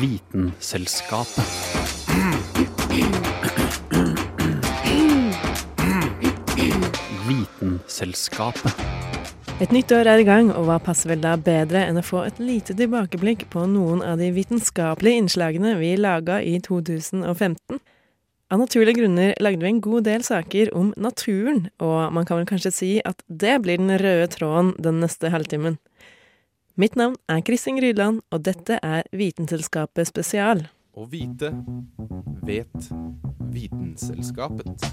Vitenselskapet. 0.00 1.44
Vitenselskapet. 7.28 8.80
Et 9.60 9.74
nytt 9.74 9.92
år 9.92 10.08
er 10.08 10.22
i 10.22 10.24
gang, 10.24 10.48
og 10.54 10.70
hva 10.70 10.78
passer 10.80 11.12
vel 11.12 11.20
da 11.20 11.34
bedre 11.36 11.82
enn 11.84 12.00
å 12.00 12.04
få 12.06 12.22
et 12.24 12.40
lite 12.40 12.72
tilbakeblikk 12.78 13.44
på 13.52 13.66
noen 13.68 14.00
av 14.00 14.16
de 14.22 14.30
vitenskapelige 14.32 15.20
innslagene 15.20 15.74
vi 15.82 15.92
laga 16.00 16.40
i 16.40 16.56
2015? 16.64 17.82
Av 18.48 18.64
naturlige 18.64 19.02
grunner 19.02 19.36
lagde 19.36 19.66
vi 19.66 19.74
en 19.74 19.84
god 19.84 20.08
del 20.08 20.24
saker 20.24 20.72
om 20.80 20.94
naturen, 20.96 21.66
og 21.76 22.08
man 22.16 22.24
kan 22.24 22.40
vel 22.40 22.48
kanskje 22.48 22.72
si 22.72 22.90
at 23.04 23.20
det 23.28 23.60
blir 23.66 23.76
den 23.76 24.00
røde 24.00 24.32
tråden 24.32 24.72
den 24.80 25.04
neste 25.04 25.28
halvtimen. 25.28 25.76
Mitt 26.80 26.94
navn 26.96 27.18
er 27.28 27.42
Kristin 27.44 27.76
Grydland, 27.76 28.22
og 28.32 28.40
dette 28.46 28.78
er 28.80 29.02
Vitenselskapet 29.12 30.08
spesial. 30.08 30.62
Å 30.96 31.02
vite 31.12 31.50
vet 32.48 32.86
Vitenselskapet. 33.52 34.86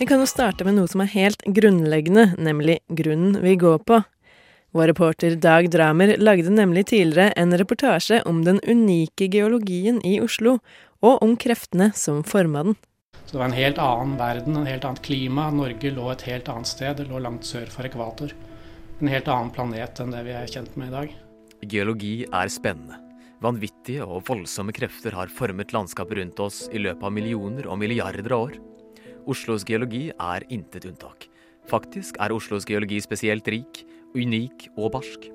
Vi 0.00 0.08
kan 0.10 0.18
jo 0.18 0.26
starte 0.26 0.66
med 0.66 0.74
noe 0.74 0.90
som 0.90 1.04
er 1.04 1.12
helt 1.14 1.46
grunnleggende, 1.46 2.32
nemlig 2.34 2.80
grunnen 2.90 3.38
vi 3.46 3.54
går 3.62 3.78
på. 3.86 4.00
Vår 4.74 4.90
reporter 4.90 5.36
Dag 5.38 5.68
Dramer 5.70 6.16
lagde 6.18 6.50
nemlig 6.50 6.88
tidligere 6.90 7.30
en 7.38 7.54
reportasje 7.54 8.24
om 8.26 8.42
den 8.42 8.58
unike 8.66 9.30
geologien 9.30 10.02
i 10.02 10.16
Oslo, 10.18 10.58
og 11.04 11.22
om 11.24 11.36
kreftene 11.36 11.90
som 11.96 12.22
forma 12.26 12.64
den. 12.68 12.76
Så 13.24 13.36
det 13.36 13.40
var 13.40 13.50
en 13.50 13.56
helt 13.56 13.78
annen 13.82 14.16
verden, 14.20 14.56
en 14.56 14.68
helt 14.68 14.84
annet 14.88 15.04
klima. 15.04 15.48
Norge 15.54 15.92
lå 15.92 16.08
et 16.12 16.26
helt 16.28 16.48
annet 16.52 16.70
sted, 16.70 16.96
det 16.98 17.08
lå 17.10 17.20
langt 17.22 17.46
sør 17.48 17.70
for 17.72 17.86
ekvator. 17.88 18.34
En 19.00 19.10
helt 19.10 19.28
annen 19.28 19.52
planet 19.54 20.00
enn 20.00 20.12
det 20.14 20.22
vi 20.26 20.34
er 20.36 20.50
kjent 20.50 20.76
med 20.80 20.92
i 20.92 20.94
dag. 20.94 21.14
Geologi 21.64 22.14
er 22.28 22.52
spennende. 22.52 23.00
Vanvittige 23.44 24.04
og 24.06 24.22
voldsomme 24.28 24.72
krefter 24.72 25.16
har 25.16 25.32
formet 25.32 25.74
landskapet 25.74 26.20
rundt 26.20 26.40
oss 26.40 26.64
i 26.72 26.80
løpet 26.80 27.04
av 27.04 27.12
millioner 27.12 27.68
og 27.68 27.80
milliarder 27.80 28.32
av 28.32 28.46
år. 28.46 28.58
Oslos 29.28 29.64
geologi 29.68 30.06
er 30.12 30.46
intet 30.52 30.86
unntak. 30.88 31.28
Faktisk 31.68 32.20
er 32.20 32.32
Oslos 32.32 32.66
geologi 32.68 33.00
spesielt 33.04 33.48
rik, 33.52 33.82
unik 34.16 34.68
og 34.76 34.92
barsk. 34.96 35.28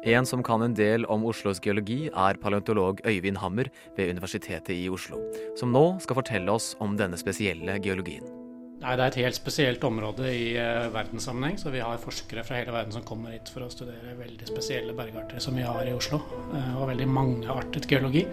En 0.00 0.24
som 0.24 0.40
kan 0.40 0.62
en 0.64 0.72
del 0.72 1.04
om 1.12 1.26
Oslos 1.28 1.58
geologi, 1.60 2.06
er 2.08 2.38
paleontolog 2.40 3.02
Øyvind 3.04 3.36
Hammer 3.36 3.68
ved 3.98 4.14
Universitetet 4.14 4.72
i 4.72 4.88
Oslo, 4.88 5.18
som 5.60 5.74
nå 5.74 5.98
skal 6.00 6.16
fortelle 6.16 6.52
oss 6.54 6.72
om 6.80 6.94
denne 6.96 7.18
spesielle 7.20 7.74
geologien. 7.84 8.24
Nei, 8.80 8.94
Det 8.96 9.04
er 9.04 9.10
et 9.10 9.18
helt 9.20 9.36
spesielt 9.36 9.84
område 9.84 10.24
i 10.24 10.54
uh, 10.56 10.88
verdenssammenheng, 10.94 11.58
så 11.60 11.68
vi 11.68 11.82
har 11.84 12.00
forskere 12.00 12.44
fra 12.48 12.56
hele 12.56 12.72
verden 12.72 12.96
som 12.96 13.04
kommer 13.04 13.34
hit 13.34 13.52
for 13.52 13.66
å 13.66 13.68
studere 13.68 14.16
veldig 14.16 14.48
spesielle 14.48 14.94
bergarter 14.96 15.36
som 15.38 15.54
vi 15.54 15.66
har 15.68 15.84
i 15.84 15.92
Oslo, 15.92 16.22
uh, 16.54 16.80
og 16.80 16.88
veldig 16.94 17.08
mangeartet 17.12 17.88
geologi. 17.90 18.24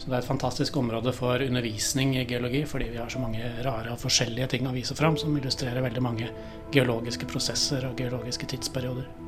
Så 0.00 0.08
det 0.08 0.16
er 0.16 0.18
et 0.18 0.26
fantastisk 0.32 0.76
område 0.80 1.12
for 1.14 1.38
undervisning 1.38 2.16
i 2.18 2.24
geologi, 2.26 2.64
fordi 2.66 2.90
vi 2.90 2.98
har 2.98 3.08
så 3.12 3.22
mange 3.22 3.52
rare 3.62 3.94
og 3.94 4.02
forskjellige 4.02 4.50
ting 4.56 4.66
å 4.66 4.74
vise 4.74 4.98
fram 4.98 5.14
som 5.14 5.38
illustrerer 5.38 5.86
veldig 5.86 6.02
mange 6.02 6.32
geologiske 6.74 7.30
prosesser 7.30 7.86
og 7.86 8.02
geologiske 8.02 8.50
tidsperioder. 8.50 9.23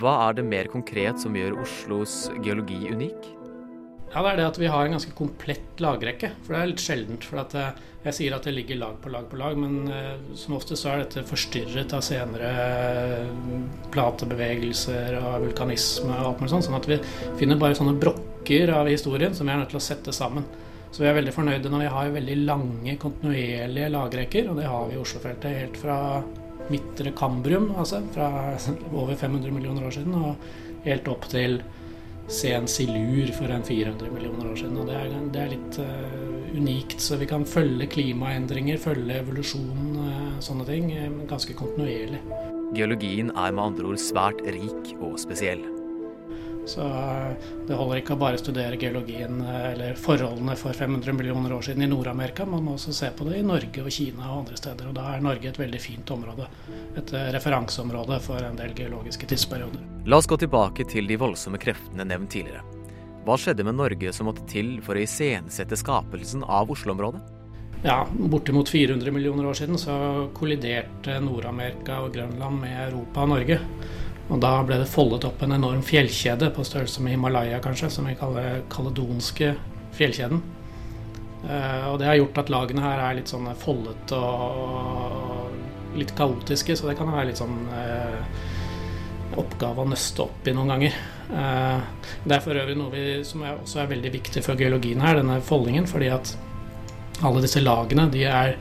Hva 0.00 0.14
er 0.30 0.38
det 0.38 0.46
mer 0.48 0.68
konkret 0.72 1.20
som 1.20 1.34
gjør 1.36 1.58
Oslos 1.60 2.30
geologi 2.40 2.88
unik? 2.88 3.34
Ja, 4.10 4.22
Det 4.22 4.30
er 4.30 4.36
det 4.40 4.46
at 4.48 4.58
vi 4.58 4.70
har 4.72 4.86
en 4.86 4.96
ganske 4.96 5.12
komplett 5.14 5.78
lagrekke. 5.78 6.32
For 6.42 6.54
det 6.54 6.60
er 6.60 6.70
litt 6.72 6.82
sjeldent. 6.82 7.24
for 7.24 7.38
eh, 7.38 7.76
Jeg 8.04 8.16
sier 8.16 8.34
at 8.34 8.42
det 8.48 8.54
ligger 8.56 8.80
lag 8.80 8.96
på 9.02 9.12
lag 9.12 9.28
på 9.30 9.36
lag, 9.36 9.58
men 9.60 9.86
eh, 9.92 10.16
som 10.34 10.56
oftest 10.56 10.82
så 10.82 10.94
er 10.94 11.04
dette 11.04 11.26
forstyrret 11.28 11.92
av 11.92 12.00
senere 12.00 13.28
platebevegelser 13.92 15.20
og 15.20 15.44
vulkanisme 15.44 16.16
og 16.16 16.32
alt 16.32 16.40
mulig 16.40 16.54
sånt. 16.56 16.66
Sånn 16.70 16.80
at 16.80 16.88
vi 16.88 16.98
finner 17.38 17.60
bare 17.60 17.76
sånne 17.76 17.98
brokker 18.00 18.72
av 18.72 18.88
historien 18.90 19.36
som 19.36 19.46
vi 19.46 19.54
er 19.54 19.62
nødt 19.62 19.70
til 19.70 19.82
å 19.82 19.84
sette 19.84 20.16
sammen. 20.16 20.48
Så 20.90 21.04
vi 21.04 21.10
er 21.12 21.18
veldig 21.20 21.36
fornøyde 21.36 21.70
når 21.70 21.84
vi 21.84 21.94
har 21.94 22.14
veldig 22.16 22.38
lange, 22.48 22.96
kontinuerlige 22.98 23.92
lagrekker, 23.94 24.48
og 24.50 24.58
det 24.58 24.66
har 24.66 24.88
vi 24.88 24.96
i 24.96 25.02
Oslofeltet 25.04 25.60
helt 25.60 25.78
fra 25.78 25.98
midtre 26.70 27.14
Kambrium, 27.16 27.70
altså 27.78 28.02
fra 28.14 28.30
over 29.00 29.14
500 29.14 29.54
millioner 29.54 29.86
år 29.88 29.96
siden, 29.98 30.14
og 30.14 30.84
helt 30.86 31.08
opp 31.12 31.28
til 31.30 31.60
sen 32.30 32.68
silur 32.70 33.32
for 33.34 33.50
en 33.50 33.64
400 33.66 34.10
millioner 34.14 34.52
år 34.52 34.60
siden. 34.60 34.78
Og 34.78 34.86
det 34.90 34.98
er, 34.98 35.16
det 35.34 35.42
er 35.42 35.50
litt 35.54 35.80
uh, 35.82 36.54
unikt, 36.54 37.00
så 37.02 37.18
vi 37.20 37.28
kan 37.30 37.46
følge 37.48 37.88
klimaendringer, 37.90 38.78
følge 38.82 39.18
evolusjonen, 39.22 39.98
uh, 39.98 40.38
sånne 40.44 40.68
ting, 40.68 40.92
uh, 40.94 41.24
ganske 41.30 41.56
kontinuerlig. 41.58 42.22
Geologien 42.76 43.32
er 43.34 43.50
med 43.50 43.64
andre 43.72 43.90
ord 43.90 43.98
svært 43.98 44.44
rik 44.46 44.94
og 45.00 45.18
spesiell. 45.18 45.64
Så 46.68 46.84
det 47.66 47.76
holder 47.76 48.00
ikke 48.00 48.14
å 48.14 48.20
bare 48.20 48.38
studere 48.38 48.78
geologien 48.80 49.40
eller 49.42 49.96
forholdene 49.98 50.56
for 50.60 50.76
500 50.76 51.16
millioner 51.16 51.54
år 51.56 51.64
siden 51.66 51.86
i 51.86 51.88
Nord-Amerika, 51.90 52.46
man 52.46 52.66
må 52.66 52.76
også 52.76 52.94
se 52.94 53.10
på 53.16 53.26
det 53.28 53.40
i 53.40 53.46
Norge 53.46 53.84
og 53.84 53.90
Kina 53.94 54.28
og 54.28 54.42
andre 54.42 54.60
steder. 54.60 54.90
Og 54.90 54.96
da 54.98 55.06
er 55.14 55.24
Norge 55.24 55.50
et 55.50 55.60
veldig 55.60 55.80
fint 55.82 56.12
område. 56.14 56.48
Et 57.00 57.14
referanseområde 57.36 58.20
for 58.24 58.44
en 58.44 58.60
del 58.60 58.76
geologiske 58.76 59.30
tidsperioder. 59.30 59.82
La 60.06 60.20
oss 60.20 60.28
gå 60.30 60.38
tilbake 60.40 60.86
til 60.90 61.08
de 61.10 61.18
voldsomme 61.20 61.60
kreftene 61.60 62.06
nevnt 62.06 62.32
tidligere. 62.36 62.62
Hva 63.26 63.36
skjedde 63.36 63.66
med 63.66 63.76
Norge 63.76 64.12
som 64.16 64.30
måtte 64.30 64.46
til 64.48 64.78
for 64.84 64.96
å 64.96 65.04
iscenesette 65.04 65.76
skapelsen 65.76 66.44
av 66.46 66.70
Oslo-området? 66.72 67.20
Ja, 67.84 68.04
Bortimot 68.12 68.68
400 68.68 69.12
millioner 69.12 69.46
år 69.48 69.56
siden 69.56 69.78
så 69.80 69.94
kolliderte 70.36 71.16
Nord-Amerika 71.24 72.02
og 72.04 72.12
Grønland 72.12 72.60
med 72.60 72.76
Europa 72.90 73.24
og 73.24 73.30
Norge. 73.32 73.56
Og 74.30 74.38
da 74.38 74.52
ble 74.62 74.78
det 74.78 74.90
foldet 74.90 75.26
opp 75.26 75.42
en 75.42 75.56
enorm 75.56 75.82
fjellkjede 75.82 76.52
på 76.54 76.64
størrelse 76.66 77.02
med 77.02 77.16
Himalaya, 77.16 77.58
kanskje, 77.62 77.90
som 77.90 78.06
vi 78.06 78.14
kaller 78.18 78.62
kaledonske 78.70 79.54
fjellkjeden. 79.98 80.42
Uh, 81.40 81.86
og 81.90 81.98
det 81.98 82.06
har 82.06 82.18
gjort 82.20 82.38
at 82.42 82.52
lagene 82.52 82.84
her 82.84 83.00
er 83.02 83.16
litt 83.18 83.30
sånn 83.32 83.48
foldet 83.58 84.12
og 84.14 85.96
litt 85.98 86.12
kaotiske, 86.14 86.76
så 86.78 86.90
det 86.90 86.98
kan 86.98 87.10
være 87.10 87.30
litt 87.30 87.40
sånn 87.40 87.56
uh, 87.72 88.20
oppgave 89.40 89.82
å 89.82 89.88
nøste 89.90 90.26
opp 90.26 90.46
i 90.46 90.54
noen 90.54 90.74
ganger. 90.74 91.00
Uh, 91.30 91.80
det 92.22 92.36
er 92.36 92.44
for 92.44 92.60
øvrig 92.60 92.76
noe 92.78 92.92
vi, 92.94 93.04
som 93.26 93.42
er, 93.42 93.58
også 93.58 93.82
er 93.82 93.90
veldig 93.96 94.14
viktig 94.14 94.44
for 94.46 94.60
geologien 94.60 95.02
her, 95.02 95.18
denne 95.18 95.40
foldingen, 95.42 95.88
fordi 95.90 96.12
at 96.14 96.36
alle 97.26 97.42
disse 97.42 97.62
lagene 97.64 98.06
de 98.12 98.28
er 98.28 98.54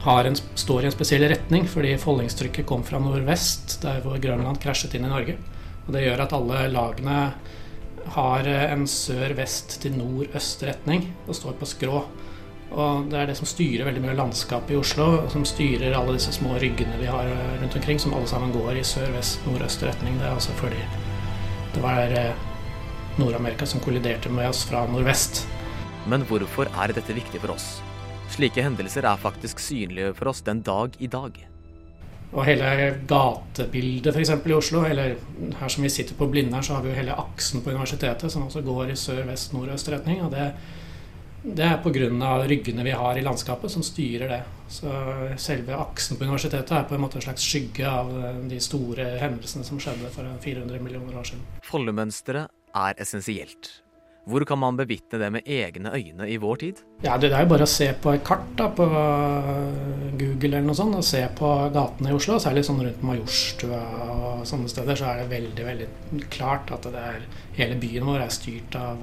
en, 0.00 0.36
står 0.54 0.82
i 0.82 0.86
en 0.88 0.94
spesiell 0.94 1.26
retning, 1.28 1.66
fordi 1.68 1.96
foldingstrykket 2.00 2.66
kom 2.66 2.82
fra 2.84 2.98
nordvest, 3.02 3.80
der 3.82 4.00
hvor 4.04 4.20
Grønland 4.20 4.60
krasjet 4.62 4.94
inn 4.96 5.04
i 5.04 5.12
Norge. 5.12 5.36
Og 5.86 5.92
Det 5.92 6.04
gjør 6.04 6.22
at 6.24 6.32
alle 6.32 6.68
lagene 6.72 7.18
har 8.14 8.46
en 8.48 8.86
sør-vest 8.88 9.80
til 9.82 9.98
nord-øst 9.98 10.64
retning 10.64 11.04
og 11.26 11.36
står 11.36 11.58
på 11.60 11.68
skrå. 11.68 12.02
Og 12.70 13.10
Det 13.10 13.18
er 13.18 13.26
det 13.26 13.36
som 13.36 13.50
styrer 13.50 13.84
veldig 13.84 14.02
mye 14.04 14.16
landskapet 14.16 14.72
i 14.72 14.78
Oslo, 14.78 15.28
som 15.28 15.44
styrer 15.44 15.96
alle 15.98 16.16
disse 16.16 16.32
små 16.32 16.54
ryggene 16.62 17.00
vi 17.00 17.10
har 17.10 17.28
rundt 17.60 17.76
omkring, 17.76 17.98
som 18.00 18.14
alle 18.14 18.30
sammen 18.30 18.54
går 18.54 18.78
i 18.78 18.86
sør-vest, 18.86 19.44
nord-øst 19.46 19.82
retning. 19.82 20.16
Det 20.18 20.28
er 20.28 20.38
altså 20.38 20.56
fordi 20.62 20.80
det 21.74 21.82
var 21.82 22.16
Nord-Amerika 23.18 23.66
som 23.66 23.82
kolliderte 23.84 24.30
med 24.32 24.48
oss 24.48 24.64
fra 24.64 24.86
nordvest. 24.86 25.44
Men 26.08 26.24
hvorfor 26.24 26.70
er 26.72 26.94
dette 26.94 27.14
viktig 27.14 27.42
for 27.42 27.58
oss? 27.58 27.82
Slike 28.30 28.62
hendelser 28.62 29.04
er 29.04 29.18
faktisk 29.20 29.58
synlige 29.58 30.12
for 30.14 30.30
oss 30.30 30.44
den 30.46 30.62
dag 30.62 30.94
i 31.02 31.08
dag. 31.10 31.38
Og 32.30 32.44
hele 32.46 32.66
gatebildet 33.10 34.14
f.eks. 34.14 34.30
i 34.46 34.54
Oslo, 34.54 34.84
eller 34.86 35.16
her 35.58 35.72
som 35.72 35.82
vi 35.82 35.90
sitter 35.90 36.14
på 36.14 36.28
Blindern, 36.30 36.62
så 36.62 36.76
har 36.76 36.84
vi 36.84 36.92
jo 36.92 36.98
hele 37.00 37.16
aksen 37.18 37.64
på 37.64 37.74
universitetet 37.74 38.30
som 38.30 38.46
også 38.46 38.62
går 38.62 38.92
i 38.92 38.98
sør-vest-nord-øst 38.98 39.90
retning. 39.90 40.22
Og 40.22 40.30
det, 40.30 40.46
det 41.42 41.66
er 41.66 41.82
pga. 41.82 42.30
ryggene 42.46 42.86
vi 42.86 42.94
har 42.94 43.18
i 43.18 43.26
landskapet 43.26 43.74
som 43.74 43.82
styrer 43.82 44.30
det. 44.30 44.40
Så 44.70 44.94
selve 45.36 45.74
aksen 45.74 46.16
på 46.16 46.24
universitetet 46.24 46.70
er 46.70 46.86
på 46.86 46.94
en 46.94 47.02
måte 47.02 47.18
en 47.18 47.26
slags 47.26 47.42
skygge 47.42 47.90
av 47.90 48.14
de 48.46 48.60
store 48.62 49.10
hendelsene 49.18 49.66
som 49.66 49.82
skjedde 49.82 50.14
for 50.14 50.30
400 50.46 50.78
millioner 50.78 51.18
år 51.18 51.32
siden. 51.32 51.42
Foldemønsteret 51.66 52.46
er 52.78 52.94
essensielt. 53.02 53.80
Hvor 54.28 54.44
kan 54.44 54.58
man 54.60 54.76
bevitne 54.76 55.18
det 55.18 55.28
med 55.32 55.46
egne 55.48 55.92
øyne 55.96 56.26
i 56.28 56.36
vår 56.40 56.56
tid? 56.60 56.80
Ja, 57.02 57.16
Det 57.16 57.32
er 57.32 57.42
jo 57.42 57.48
bare 57.48 57.64
å 57.64 57.70
se 57.70 57.88
på 58.02 58.12
et 58.12 58.24
kart 58.24 58.50
da, 58.56 58.68
på 58.68 58.84
Google 60.20 60.58
eller 60.58 60.66
noe 60.66 60.76
sånt, 60.76 60.98
og 60.98 61.04
se 61.04 61.22
på 61.38 61.48
gatene 61.72 62.10
i 62.10 62.16
Oslo. 62.16 62.36
Særlig 62.38 62.66
sånn 62.68 62.82
rundt 62.84 63.02
Majorstua 63.02 63.80
og 64.04 64.44
sånne 64.48 64.68
steder, 64.68 64.98
så 65.00 65.08
er 65.08 65.22
det 65.22 65.30
veldig 65.32 65.66
veldig 65.66 65.88
klart 66.28 66.70
at 66.76 66.84
det 66.84 67.00
er, 67.00 67.26
hele 67.56 67.80
byen 67.80 68.06
vår 68.10 68.26
er 68.26 68.34
styrt 68.34 68.76
av, 68.76 69.02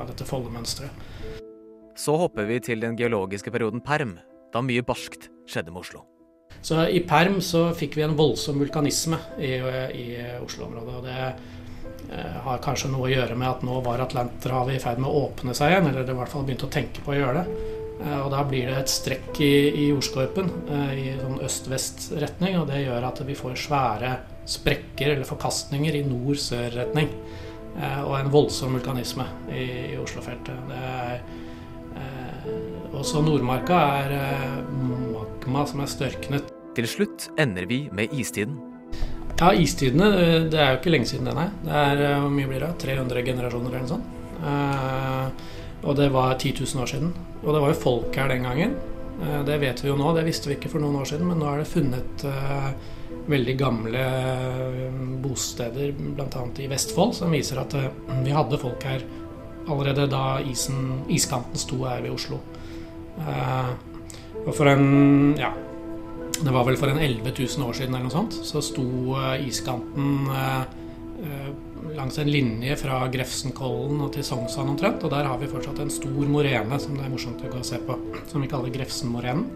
av 0.00 0.08
dette 0.08 0.24
foldemønsteret. 0.24 1.04
Så 1.96 2.16
hopper 2.20 2.48
vi 2.48 2.60
til 2.60 2.80
den 2.80 2.96
geologiske 2.96 3.52
perioden 3.52 3.84
perm, 3.84 4.18
da 4.52 4.64
mye 4.64 4.84
barskt 4.84 5.30
skjedde 5.48 5.72
med 5.72 5.84
Oslo. 5.84 6.04
Så 6.64 6.80
I 6.88 7.02
perm 7.06 7.38
så 7.44 7.68
fikk 7.76 7.98
vi 7.98 8.04
en 8.06 8.16
voldsom 8.16 8.58
vulkanisme 8.58 9.18
i, 9.38 9.52
i 10.00 10.06
Oslo-området. 10.40 10.96
og 10.96 11.04
det 11.04 11.16
Eh, 11.16 11.55
har 12.44 12.60
kanskje 12.62 12.92
noe 12.92 13.08
å 13.08 13.10
gjøre 13.10 13.34
med 13.38 13.48
at 13.48 13.64
nå 13.66 13.80
var 13.82 14.02
Atlanterhavet 14.04 14.76
i 14.76 14.82
ferd 14.82 15.00
med 15.02 15.10
å 15.10 15.24
åpne 15.26 15.54
seg 15.58 15.72
igjen, 15.72 15.88
eller 15.90 16.06
det 16.06 16.14
i 16.14 16.18
hvert 16.20 16.30
fall 16.30 16.44
begynte 16.46 16.68
å 16.68 16.74
tenke 16.76 17.02
på 17.02 17.14
å 17.14 17.18
gjøre 17.18 17.40
det. 17.40 17.72
Eh, 18.04 18.18
og 18.20 18.30
da 18.32 18.42
blir 18.44 18.68
det 18.68 18.76
et 18.80 18.92
strekk 18.92 19.40
i, 19.40 19.52
i 19.70 19.88
jordskorpen 19.90 20.50
eh, 20.68 20.92
i 21.00 21.06
sånn 21.20 21.40
øst-vest-retning, 21.46 22.58
og 22.60 22.68
det 22.70 22.82
gjør 22.84 23.08
at 23.08 23.22
vi 23.26 23.36
får 23.38 23.56
svære 23.66 24.12
sprekker 24.46 25.14
eller 25.14 25.28
forkastninger 25.28 25.96
i 25.98 26.04
nord-sør-retning. 26.06 27.10
Eh, 27.76 28.02
og 28.04 28.14
en 28.20 28.30
voldsom 28.32 28.76
vulkanisme 28.78 29.26
i, 29.50 29.66
i 29.94 29.98
Oslofeltet. 30.00 30.60
Det 30.70 30.82
er, 30.92 31.24
eh, 31.96 32.52
også 32.96 33.24
Nordmarka 33.24 33.80
er 34.02 34.16
eh, 34.20 34.60
magma 35.16 35.66
som 35.68 35.84
er 35.84 35.92
størknet. 35.92 36.52
Til 36.76 36.88
slutt 36.88 37.30
ender 37.40 37.68
vi 37.68 37.86
med 37.96 38.12
istiden. 38.12 38.58
Ja, 39.36 39.50
istidene, 39.52 40.06
det 40.48 40.56
er 40.56 40.70
jo 40.72 40.78
ikke 40.78 40.92
lenge 40.94 41.08
siden 41.10 41.26
det, 41.28 41.34
nei. 41.36 41.50
Det 41.66 41.72
er, 41.76 41.98
hvor 42.22 42.30
mye 42.32 42.48
blir 42.48 42.62
det? 42.62 42.70
300 42.80 43.24
generasjoner 43.26 43.74
eller 43.74 43.82
noe 43.84 43.90
sånt. 43.90 44.12
Eh, 44.48 45.26
og 45.84 45.96
det 45.98 46.06
var 46.14 46.38
10 46.38 46.54
000 46.62 46.80
år 46.82 46.88
siden. 46.88 47.10
Og 47.42 47.50
det 47.52 47.60
var 47.60 47.72
jo 47.74 47.82
folk 47.82 48.16
her 48.16 48.32
den 48.32 48.46
gangen. 48.48 48.72
Eh, 49.20 49.42
det 49.44 49.58
vet 49.60 49.82
vi 49.84 49.90
jo 49.90 49.96
nå, 50.00 50.14
det 50.16 50.24
visste 50.24 50.48
vi 50.48 50.56
ikke 50.56 50.70
for 50.72 50.80
noen 50.80 50.96
år 51.02 51.10
siden, 51.10 51.28
men 51.28 51.42
nå 51.42 51.50
er 51.50 51.60
det 51.60 51.68
funnet 51.68 52.24
veldig 53.28 53.56
gamle 53.60 54.06
eh, 54.06 54.88
bosteder, 55.20 55.92
bl.a. 55.92 56.46
i 56.64 56.70
Vestfold, 56.72 57.12
som 57.20 57.36
viser 57.36 57.60
at 57.60 57.76
vi 58.24 58.32
hadde 58.32 58.62
folk 58.62 58.88
her 58.88 59.04
allerede 59.66 60.08
da 60.08 60.38
isen, 60.48 61.02
iskanten 61.12 61.60
sto 61.60 61.82
her 61.84 62.00
ved 62.00 62.14
Oslo. 62.14 62.40
Og 64.46 64.52
for 64.54 64.70
en 64.70 65.34
ja, 65.36 65.50
det 66.44 66.52
var 66.52 66.66
vel 66.66 66.76
for 66.80 66.92
en 66.92 67.00
11 67.00 67.32
000 67.32 67.68
år 67.68 67.76
siden 67.78 67.94
eller 67.94 68.08
noe 68.08 68.14
sånt, 68.14 68.36
så 68.44 68.60
sto 68.64 68.86
iskanten 69.40 70.28
langs 71.96 72.18
en 72.18 72.30
linje 72.30 72.76
fra 72.76 73.00
Grefsenkollen 73.12 74.00
og 74.04 74.12
til 74.14 74.24
Sognsvann 74.26 74.72
omtrent. 74.74 75.04
Og 75.06 75.12
der 75.12 75.28
har 75.28 75.38
vi 75.40 75.50
fortsatt 75.50 75.80
en 75.82 75.92
stor 75.92 76.30
morene 76.30 76.80
som 76.82 76.96
det 76.96 77.06
er 77.06 77.12
morsomt 77.12 77.44
å 77.44 77.52
gå 77.52 77.60
og 77.60 77.68
se 77.68 77.80
på, 77.82 77.98
som 78.30 78.44
vi 78.44 78.50
kaller 78.50 78.74
Grefsenmorenen. 78.74 79.46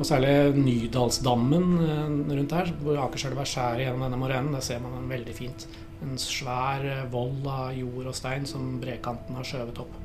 Og 0.00 0.06
særlig 0.08 0.56
Nydalsdammen 0.56 1.72
eh, 1.84 2.12
rundt 2.38 2.54
her, 2.56 2.70
hvor 2.80 3.02
Akerselva 3.02 3.44
skjærer 3.44 3.84
gjennom 3.84 4.06
denne 4.06 4.20
morenen. 4.20 4.54
Der 4.56 4.64
ser 4.64 4.80
man 4.80 4.96
den 4.96 5.10
veldig 5.12 5.34
fint. 5.36 5.66
En 6.00 6.16
svær 6.20 6.86
eh, 6.88 7.02
vold 7.12 7.44
av 7.44 7.74
jord 7.76 8.08
og 8.08 8.16
stein 8.16 8.48
som 8.48 8.78
brekanten 8.80 9.36
har 9.36 9.44
skjøvet 9.44 9.82
opp. 9.84 9.99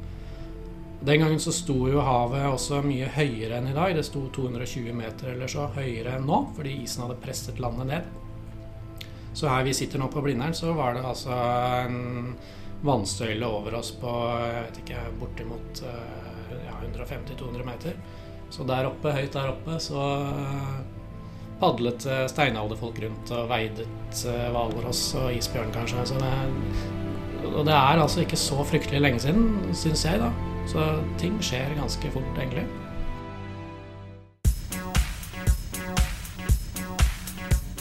Den 1.05 1.19
gangen 1.21 1.39
så 1.39 1.51
sto 1.53 1.75
jo 1.85 2.01
havet 2.01 2.47
også 2.49 2.79
mye 2.81 3.05
høyere 3.13 3.59
enn 3.59 3.67
i 3.69 3.75
dag. 3.75 3.91
Det 3.93 4.05
sto 4.07 4.23
220 4.33 4.93
meter 4.97 5.35
eller 5.35 5.51
så 5.51 5.67
høyere 5.75 6.15
enn 6.17 6.25
nå, 6.25 6.39
fordi 6.55 6.79
isen 6.81 7.03
hadde 7.05 7.19
presset 7.21 7.61
landet 7.61 7.91
ned. 7.91 8.07
Så 9.35 9.51
her 9.51 9.67
vi 9.67 9.75
sitter 9.77 10.01
nå 10.01 10.07
på 10.09 10.23
Blindern, 10.25 10.55
så 10.57 10.73
var 10.73 10.95
det 10.95 11.03
altså 11.05 11.35
en 11.85 12.33
vannstøyle 12.85 13.45
over 13.45 13.77
oss 13.77 13.91
på 14.01 14.13
jeg 14.39 14.63
vet 14.63 14.79
ikke, 14.81 15.03
bortimot 15.19 15.83
eh, 15.85 16.55
ja, 16.65 16.79
150-200 16.81 17.67
meter. 17.67 18.01
Så 18.49 18.65
der 18.65 18.89
oppe, 18.89 19.13
høyt 19.13 19.37
der 19.37 19.51
oppe, 19.51 19.77
så 19.83 20.07
eh, 20.23 20.73
padlet 21.61 22.09
eh, 22.09 22.25
steinalderfolk 22.33 23.03
rundt 23.05 23.35
og 23.35 23.45
veidet 23.53 24.25
hvalross 24.25 25.05
og 25.21 25.37
isbjørn, 25.37 25.69
kanskje. 25.75 26.09
Det, 26.17 26.33
og 27.53 27.61
det 27.61 27.77
er 27.77 28.01
altså 28.01 28.25
ikke 28.25 28.41
så 28.41 28.65
fryktelig 28.65 29.05
lenge 29.05 29.21
siden, 29.27 29.49
syns 29.77 30.07
jeg, 30.09 30.25
da. 30.25 30.33
Så 30.67 31.03
ting 31.17 31.37
skjer 31.41 31.75
ganske 31.77 32.11
fort, 32.11 32.37
egentlig. 32.37 32.65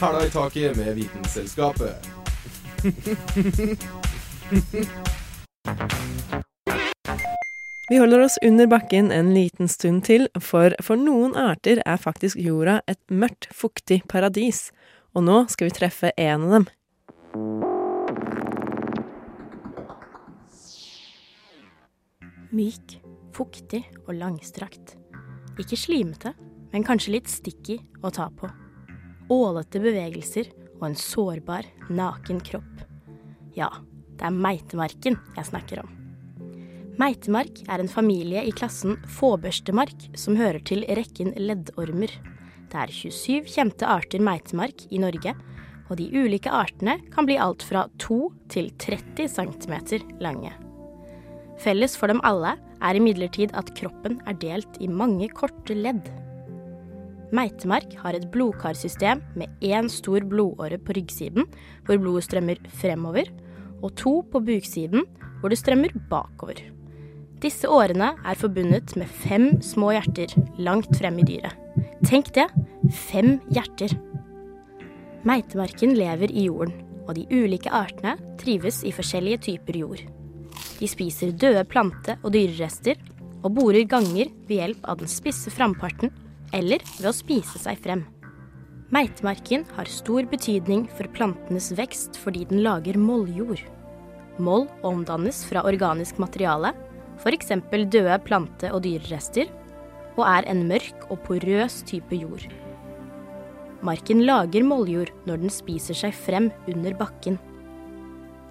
Hæla 0.01 0.27
i 0.27 0.31
taket 0.31 0.77
med 0.77 0.95
Vitenselskapet. 0.95 1.95
Vi 7.89 7.97
holder 7.97 8.21
oss 8.21 8.39
under 8.43 8.67
bakken 8.67 9.13
en 9.13 9.35
liten 9.35 9.69
stund 9.69 10.05
til, 10.05 10.29
for 10.41 10.77
for 10.83 10.97
noen 11.01 11.37
arter 11.37 11.83
er 11.87 12.01
faktisk 12.01 12.37
jorda 12.41 12.81
et 12.89 13.01
mørkt, 13.09 13.49
fuktig 13.53 14.03
paradis. 14.09 14.71
Og 15.15 15.25
nå 15.25 15.45
skal 15.49 15.71
vi 15.71 15.77
treffe 15.79 16.13
en 16.17 16.49
av 16.49 16.59
dem. 16.59 16.67
Myk, 22.55 22.99
fuktig 23.35 23.83
og 24.05 24.15
langstrakt. 24.15 24.95
Ikke 25.59 25.79
slimete, 25.79 26.35
men 26.71 26.87
kanskje 26.87 27.17
litt 27.17 27.31
sticky 27.31 27.81
å 28.03 28.13
ta 28.15 28.29
på 28.35 28.51
ålete 29.33 29.81
bevegelser 29.83 30.51
og 30.79 30.89
en 30.91 30.97
sårbar, 30.99 31.67
naken 31.89 32.41
kropp. 32.45 32.85
Ja, 33.57 33.71
det 34.19 34.29
er 34.29 34.35
meitemarken 34.35 35.19
jeg 35.37 35.49
snakker 35.49 35.85
om. 35.85 35.93
Meitemark 37.01 37.65
er 37.67 37.83
en 37.83 37.91
familie 37.91 38.45
i 38.47 38.53
klassen 38.55 39.01
fåbørstemark 39.17 40.11
som 40.19 40.39
hører 40.39 40.63
til 40.63 40.85
rekken 40.95 41.33
leddormer. 41.41 42.13
Det 42.71 42.85
er 42.85 42.95
27 42.95 43.51
kjente 43.51 43.89
arter 43.89 44.23
meitemark 44.23 44.87
i 44.95 45.01
Norge, 45.03 45.35
og 45.91 45.99
de 45.99 46.07
ulike 46.15 46.53
artene 46.55 47.01
kan 47.15 47.27
bli 47.27 47.39
alt 47.41 47.67
fra 47.67 47.89
2 48.03 48.21
til 48.55 48.71
30 48.79 49.27
cm 49.35 49.75
lange. 50.23 50.55
Felles 51.63 51.95
for 51.97 52.11
dem 52.11 52.23
alle 52.27 52.57
er 52.85 52.99
imidlertid 52.99 53.55
at 53.57 53.73
kroppen 53.79 54.21
er 54.29 54.37
delt 54.41 54.79
i 54.83 54.91
mange 54.91 55.29
korte 55.33 55.77
ledd. 55.77 56.11
Meitemark 57.35 57.97
har 58.03 58.15
et 58.15 58.29
blodkarsystem 58.31 59.23
med 59.39 59.51
én 59.65 59.89
stor 59.91 60.23
blodåre 60.29 60.79
på 60.79 60.95
ryggsiden, 60.99 61.49
hvor 61.87 61.99
blodet 61.99 62.29
strømmer 62.29 62.61
fremover, 62.81 63.31
og 63.83 63.95
to 63.99 64.21
på 64.31 64.41
buksiden, 64.45 65.05
hvor 65.41 65.53
det 65.53 65.59
strømmer 65.61 65.93
bakover. 66.11 66.61
Disse 67.43 67.69
årene 67.69 68.15
er 68.25 68.39
forbundet 68.41 68.95
med 68.97 69.11
fem 69.11 69.51
små 69.61 69.91
hjerter 69.97 70.33
langt 70.57 70.95
frem 70.97 71.19
i 71.21 71.27
dyret. 71.29 71.59
Tenk 72.07 72.31
det! 72.37 72.47
Fem 72.93 73.39
hjerter. 73.53 73.97
Meitemarken 75.25 75.95
lever 75.97 76.31
i 76.31 76.47
jorden, 76.47 76.77
og 77.09 77.17
de 77.19 77.25
ulike 77.33 77.73
artene 77.73 78.15
trives 78.41 78.83
i 78.85 78.93
forskjellige 78.95 79.43
typer 79.49 79.81
jord. 79.81 80.05
De 80.85 80.89
spiser 80.91 81.31
døde 81.33 81.63
plante- 81.65 82.19
og 82.21 82.35
dyrerester, 82.35 82.99
og 83.41 83.55
borer 83.57 83.87
ganger 83.89 84.29
ved 84.45 84.59
hjelp 84.59 84.83
av 84.85 84.99
den 85.01 85.09
spisse 85.09 85.49
framparten 85.53 86.11
eller 86.53 86.83
ved 86.99 87.07
å 87.09 87.13
spise 87.17 87.61
seg 87.63 87.79
frem. 87.81 88.03
Meitemarken 88.93 89.65
har 89.79 89.89
stor 89.89 90.29
betydning 90.29 90.85
for 90.93 91.09
plantenes 91.17 91.71
vekst 91.79 92.19
fordi 92.21 92.45
den 92.51 92.61
lager 92.67 92.99
molljord. 93.01 93.63
Moll 94.37 94.67
omdannes 94.85 95.41
fra 95.49 95.65
organisk 95.65 96.21
materiale, 96.21 96.75
f.eks. 97.17 97.55
døde 97.89 98.21
plante- 98.27 98.73
og 98.75 98.85
dyrerester, 98.85 99.49
og 100.19 100.23
er 100.29 100.51
en 100.53 100.67
mørk 100.69 101.09
og 101.09 101.25
porøs 101.25 101.81
type 101.89 102.13
jord. 102.13 102.45
Marken 103.81 104.21
lager 104.29 104.69
molljord 104.69 105.17
når 105.25 105.47
den 105.47 105.57
spiser 105.63 105.97
seg 105.97 106.13
frem 106.13 106.53
under 106.69 106.93
bakken. 107.01 107.41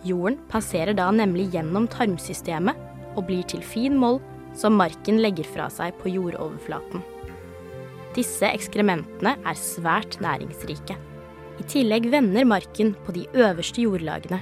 Jorden 0.04 0.38
passerer 0.52 0.96
da 0.98 1.08
nemlig 1.16 1.50
gjennom 1.54 1.88
tarmsystemet 1.92 2.80
og 3.16 3.28
blir 3.30 3.44
til 3.48 3.64
fin 3.64 3.96
moll 4.00 4.20
som 4.58 4.76
marken 4.78 5.22
legger 5.24 5.48
fra 5.48 5.70
seg 5.72 5.96
på 6.02 6.12
jordoverflaten. 6.14 7.04
Disse 8.14 8.46
ekskrementene 8.46 9.38
er 9.42 9.58
svært 9.58 10.20
næringsrike. 10.22 10.98
I 11.62 11.64
tillegg 11.70 12.10
vender 12.14 12.46
marken 12.46 12.94
på 13.06 13.14
de 13.16 13.26
øverste 13.34 13.86
jordlagene. 13.86 14.42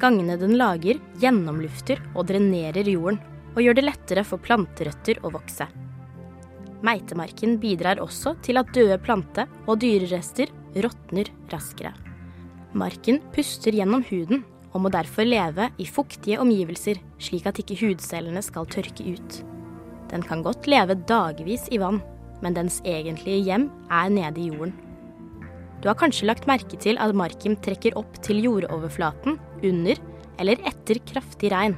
Gangene 0.00 0.38
den 0.40 0.54
lager, 0.56 1.00
gjennomlufter 1.20 2.00
og 2.14 2.30
drenerer 2.30 2.88
jorden, 2.88 3.20
og 3.50 3.64
gjør 3.64 3.76
det 3.76 3.84
lettere 3.84 4.24
for 4.24 4.40
planterøtter 4.40 5.18
å 5.26 5.32
vokse. 5.34 5.66
Meitemarken 6.86 7.58
bidrar 7.60 8.00
også 8.00 8.36
til 8.44 8.60
at 8.60 8.70
døde 8.72 8.96
plante- 9.02 9.48
og 9.66 9.82
dyrerester 9.82 10.48
råtner 10.80 11.28
raskere. 11.52 11.92
Marken 12.72 13.18
puster 13.34 13.74
gjennom 13.74 14.04
huden 14.06 14.44
og 14.70 14.84
må 14.84 14.90
derfor 14.92 15.26
leve 15.26 15.70
i 15.82 15.86
fuktige 15.88 16.38
omgivelser, 16.42 17.00
slik 17.18 17.48
at 17.50 17.58
ikke 17.62 17.78
hudcellene 17.80 18.42
skal 18.44 18.68
tørke 18.70 19.06
ut. 19.16 19.40
Den 20.10 20.22
kan 20.26 20.44
godt 20.46 20.68
leve 20.70 20.98
dagevis 21.08 21.66
i 21.70 21.80
vann, 21.82 22.00
men 22.40 22.56
dens 22.56 22.80
egentlige 22.86 23.44
hjem 23.50 23.68
er 23.90 24.10
nede 24.12 24.40
i 24.40 24.48
jorden. 24.50 24.74
Du 25.80 25.88
har 25.88 25.96
kanskje 25.96 26.28
lagt 26.28 26.48
merke 26.48 26.76
til 26.80 26.98
at 27.00 27.16
marken 27.16 27.56
trekker 27.64 27.96
opp 27.96 28.18
til 28.24 28.42
jordoverflaten 28.44 29.38
under 29.64 30.00
eller 30.40 30.60
etter 30.68 31.00
kraftig 31.08 31.52
regn. 31.52 31.76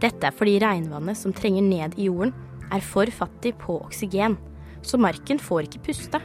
Dette 0.00 0.28
er 0.28 0.36
fordi 0.36 0.58
regnvannet 0.62 1.18
som 1.18 1.32
trenger 1.36 1.64
ned 1.64 1.98
i 1.98 2.08
jorden, 2.08 2.32
er 2.72 2.84
for 2.84 3.08
fattig 3.12 3.54
på 3.60 3.76
oksygen, 3.84 4.38
så 4.84 4.98
marken 5.00 5.40
får 5.40 5.68
ikke 5.68 5.84
puste. 5.88 6.20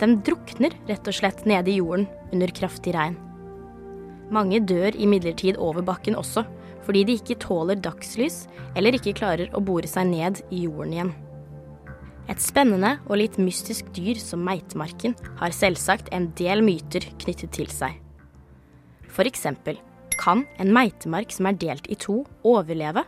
Den 0.00 0.18
drukner 0.26 0.74
rett 0.88 1.08
og 1.08 1.16
slett 1.16 1.44
nede 1.48 1.72
i 1.72 1.78
jorden 1.80 2.06
under 2.32 2.52
kraftig 2.54 2.94
regn. 2.96 3.16
Mange 4.32 4.60
dør 4.64 4.96
imidlertid 4.96 5.58
over 5.60 5.84
bakken 5.84 6.16
også, 6.16 6.44
fordi 6.84 7.04
de 7.04 7.16
ikke 7.18 7.40
tåler 7.40 7.80
dagslys 7.80 8.44
eller 8.76 8.96
ikke 8.96 9.16
klarer 9.20 9.52
å 9.56 9.62
bore 9.64 9.88
seg 9.88 10.08
ned 10.10 10.40
i 10.52 10.64
jorden 10.66 10.96
igjen. 10.96 11.14
Et 12.28 12.40
spennende 12.40 12.94
og 13.04 13.18
litt 13.20 13.36
mystisk 13.36 13.90
dyr 13.96 14.16
som 14.20 14.44
meitemarken 14.46 15.16
har 15.40 15.52
selvsagt 15.52 16.08
en 16.16 16.30
del 16.38 16.64
myter 16.64 17.04
knyttet 17.20 17.52
til 17.52 17.68
seg. 17.72 17.98
For 19.12 19.28
eksempel, 19.28 19.76
kan 20.18 20.44
en 20.62 20.72
meitemark 20.74 21.34
som 21.34 21.50
er 21.50 21.58
delt 21.60 21.90
i 21.92 21.98
to, 22.00 22.22
overleve? 22.46 23.04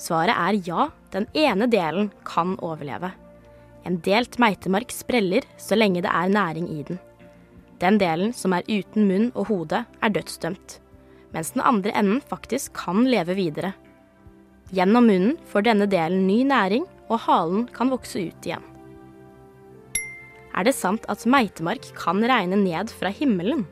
Svaret 0.00 0.34
er 0.34 0.58
ja, 0.66 0.88
den 1.14 1.28
ene 1.36 1.68
delen 1.72 2.10
kan 2.26 2.56
overleve. 2.64 3.12
En 3.86 4.00
delt 4.02 4.40
meitemark 4.42 4.90
spreller 4.92 5.46
så 5.62 5.78
lenge 5.78 6.02
det 6.04 6.10
er 6.10 6.32
næring 6.32 6.66
i 6.74 6.82
den. 6.88 6.98
Den 7.82 7.98
delen 8.00 8.32
som 8.32 8.54
er 8.56 8.64
uten 8.68 9.04
munn 9.08 9.30
og 9.34 9.50
hode, 9.50 9.82
er 9.84 10.12
dødsdømt, 10.14 10.78
mens 11.34 11.52
den 11.52 11.64
andre 11.64 11.92
enden 11.92 12.22
faktisk 12.24 12.72
kan 12.78 13.04
leve 13.04 13.36
videre. 13.36 13.74
Gjennom 14.72 15.06
munnen 15.06 15.36
får 15.50 15.68
denne 15.68 15.86
delen 15.90 16.24
ny 16.26 16.40
næring, 16.48 16.86
og 17.06 17.22
halen 17.28 17.66
kan 17.70 17.92
vokse 17.92 18.18
ut 18.18 18.48
igjen. 18.48 18.64
Er 20.56 20.64
det 20.64 20.74
sant 20.74 21.04
at 21.12 21.26
meitemark 21.28 21.84
kan 21.98 22.24
regne 22.24 22.56
ned 22.58 22.90
fra 22.90 23.12
himmelen? 23.12 23.66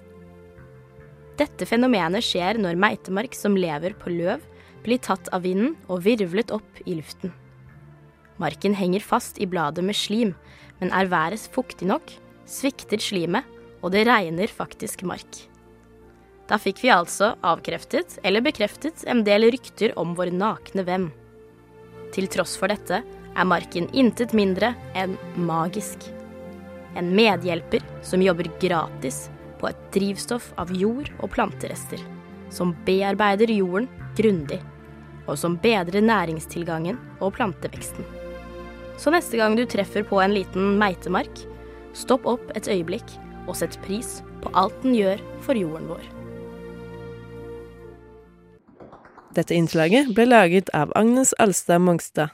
Dette 1.41 1.67
fenomenet 1.67 2.23
skjer 2.23 2.61
når 2.61 2.79
meitemark 2.79 3.35
som 3.35 3.57
lever 3.59 3.97
på 3.99 4.13
løv, 4.13 4.45
blir 4.85 5.01
tatt 5.03 5.31
av 5.33 5.43
vinden 5.49 5.73
og 5.89 6.05
virvlet 6.05 6.53
opp 6.55 6.83
i 6.85 6.99
luften. 6.99 7.33
Marken 8.39 8.77
henger 8.77 9.03
fast 9.03 9.41
i 9.41 9.49
bladet 9.49 9.83
med 9.87 9.97
slim, 9.97 10.35
men 10.79 10.93
er 10.93 11.09
været 11.09 11.49
fuktig 11.55 11.89
nok, 11.89 12.13
svikter 12.45 13.01
slimet, 13.01 13.49
og 13.85 13.93
det 13.93 14.07
regner 14.09 14.49
faktisk 14.49 15.05
mark. 15.05 15.45
Da 16.49 16.57
fikk 16.61 16.83
vi 16.85 16.93
altså 16.93 17.35
avkreftet 17.45 18.19
eller 18.25 18.45
bekreftet 18.45 19.05
en 19.09 19.23
del 19.25 19.49
rykter 19.53 19.95
om 20.01 20.17
vår 20.17 20.33
nakne 20.33 20.85
venn. 20.89 21.07
Til 22.17 22.29
tross 22.33 22.57
for 22.61 22.73
dette 22.73 23.01
er 23.05 23.49
marken 23.49 23.89
intet 23.97 24.33
mindre 24.37 24.73
enn 24.97 25.17
magisk. 25.37 26.09
En 26.97 27.11
medhjelper 27.17 27.85
som 28.07 28.23
jobber 28.23 28.49
gratis 28.63 29.27
på 29.61 29.69
et 29.71 29.81
drivstoff 29.97 30.53
av 30.61 30.71
jord- 30.73 31.11
og 31.21 31.33
planterester. 31.35 32.01
Som 32.53 32.75
bearbeider 32.87 33.51
jorden 33.51 33.89
grundig, 34.15 34.61
og 35.27 35.41
som 35.41 35.57
bedrer 35.59 36.05
næringstilgangen 36.05 37.01
og 37.19 37.35
planteveksten. 37.35 38.07
Så 39.01 39.11
neste 39.11 39.41
gang 39.41 39.57
du 39.59 39.65
treffer 39.67 40.07
på 40.07 40.21
en 40.23 40.37
liten 40.37 40.77
meitemark, 40.79 41.43
stopp 41.99 42.29
opp 42.31 42.53
et 42.55 42.69
øyeblikk 42.71 43.17
og 43.49 43.57
sett 43.59 43.79
pris 43.85 44.21
på 44.43 44.53
alt 44.59 44.77
den 44.85 44.97
gjør 44.97 45.23
for 45.45 45.59
jorden 45.59 45.89
vår. 45.93 46.05
Dette 49.35 49.57
innslaget 49.57 50.13
ble 50.15 50.29
laget 50.29 50.71
av 50.79 50.93
Agnes 50.95 51.35
Alstad 51.43 51.83
Mongstad. 51.83 52.31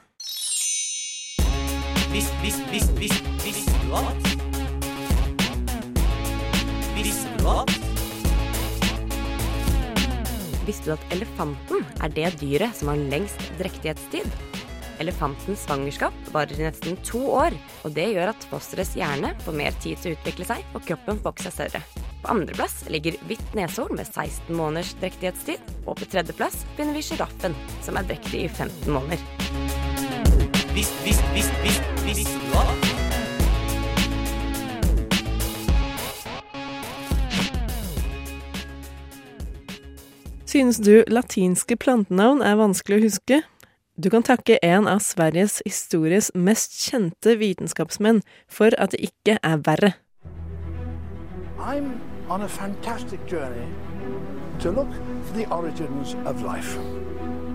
Visst, 2.11 2.33
visst, 2.43 2.61
visst, 2.69 2.91
visst, 2.99 3.29
visste 3.41 3.73
du 3.81 3.95
at? 3.97 4.27
Visste 6.93 7.33
du 7.39 7.47
at? 7.49 7.73
Visste 10.67 10.91
du 10.91 10.93
at 10.93 11.15
elefanten 11.15 11.87
er 12.03 12.13
det 12.13 12.35
dyret 12.43 12.77
som 12.77 12.93
har 12.93 13.01
lengst 13.09 13.49
drektighetstid? 13.57 14.60
Elefantens 15.01 15.63
svangerskap 15.65 16.13
varer 16.33 16.59
i 16.59 16.67
nesten 16.67 16.97
to 17.07 17.23
år, 17.33 17.55
og 17.81 17.95
det 17.95 18.11
gjør 18.13 18.31
at 18.35 18.45
fosterets 18.51 18.93
hjerne 18.99 19.33
får 19.41 19.57
mer 19.57 19.73
tid 19.81 19.97
til 19.97 20.13
å 20.13 20.19
utvikle 20.19 20.45
seg, 20.45 20.61
og 20.77 20.85
kroppen 20.85 21.21
får 21.23 21.45
seg 21.47 21.55
større. 21.55 21.81
På 22.21 22.35
andreplass 22.35 22.83
ligger 22.93 23.17
hvitt 23.25 23.55
neshorn 23.57 23.97
med 23.97 24.05
16 24.05 24.53
måneders 24.53 24.93
drektighetstid, 25.01 25.73
og 25.87 25.97
på 25.97 26.09
tredjeplass 26.11 26.61
finner 26.77 26.93
vi 26.93 27.05
sjiraffen, 27.07 27.57
som 27.81 27.97
er 27.97 28.05
drektig 28.11 28.45
i 28.45 28.51
15 28.51 28.93
måneder. 28.93 29.25
Visst, 30.75 30.93
visst, 31.03 31.25
visst, 31.33 31.57
visst, 31.65 32.05
visst, 32.05 32.37
at? 32.61 32.91
Synes 40.51 40.77
du 40.83 41.01
latinske 41.07 41.77
plantenavn 41.79 42.41
er 42.43 42.57
vanskelig 42.59 42.97
å 42.99 43.03
huske? 43.05 43.41
Du 44.03 44.09
kan 44.09 44.23
takke 44.23 44.55
en 44.65 44.87
av 44.87 44.99
Sveriges 45.05 45.59
histories 45.61 46.31
mest 46.33 46.73
kjente 46.73 47.35
vitenskapsmenn 47.37 48.23
for 48.49 48.73
at 48.81 48.95
det 48.95 49.11
ikke 49.11 49.35
er 49.45 49.59
verre. 49.61 49.91
I'm 51.59 51.99
on 52.27 52.41
a 52.41 52.47
fantastic 52.47 53.19
journey 53.29 53.67
to 54.59 54.71
look 54.71 54.89
for 55.25 55.37
the 55.37 55.45
origins 55.53 56.15
of 56.25 56.41
life. 56.41 56.79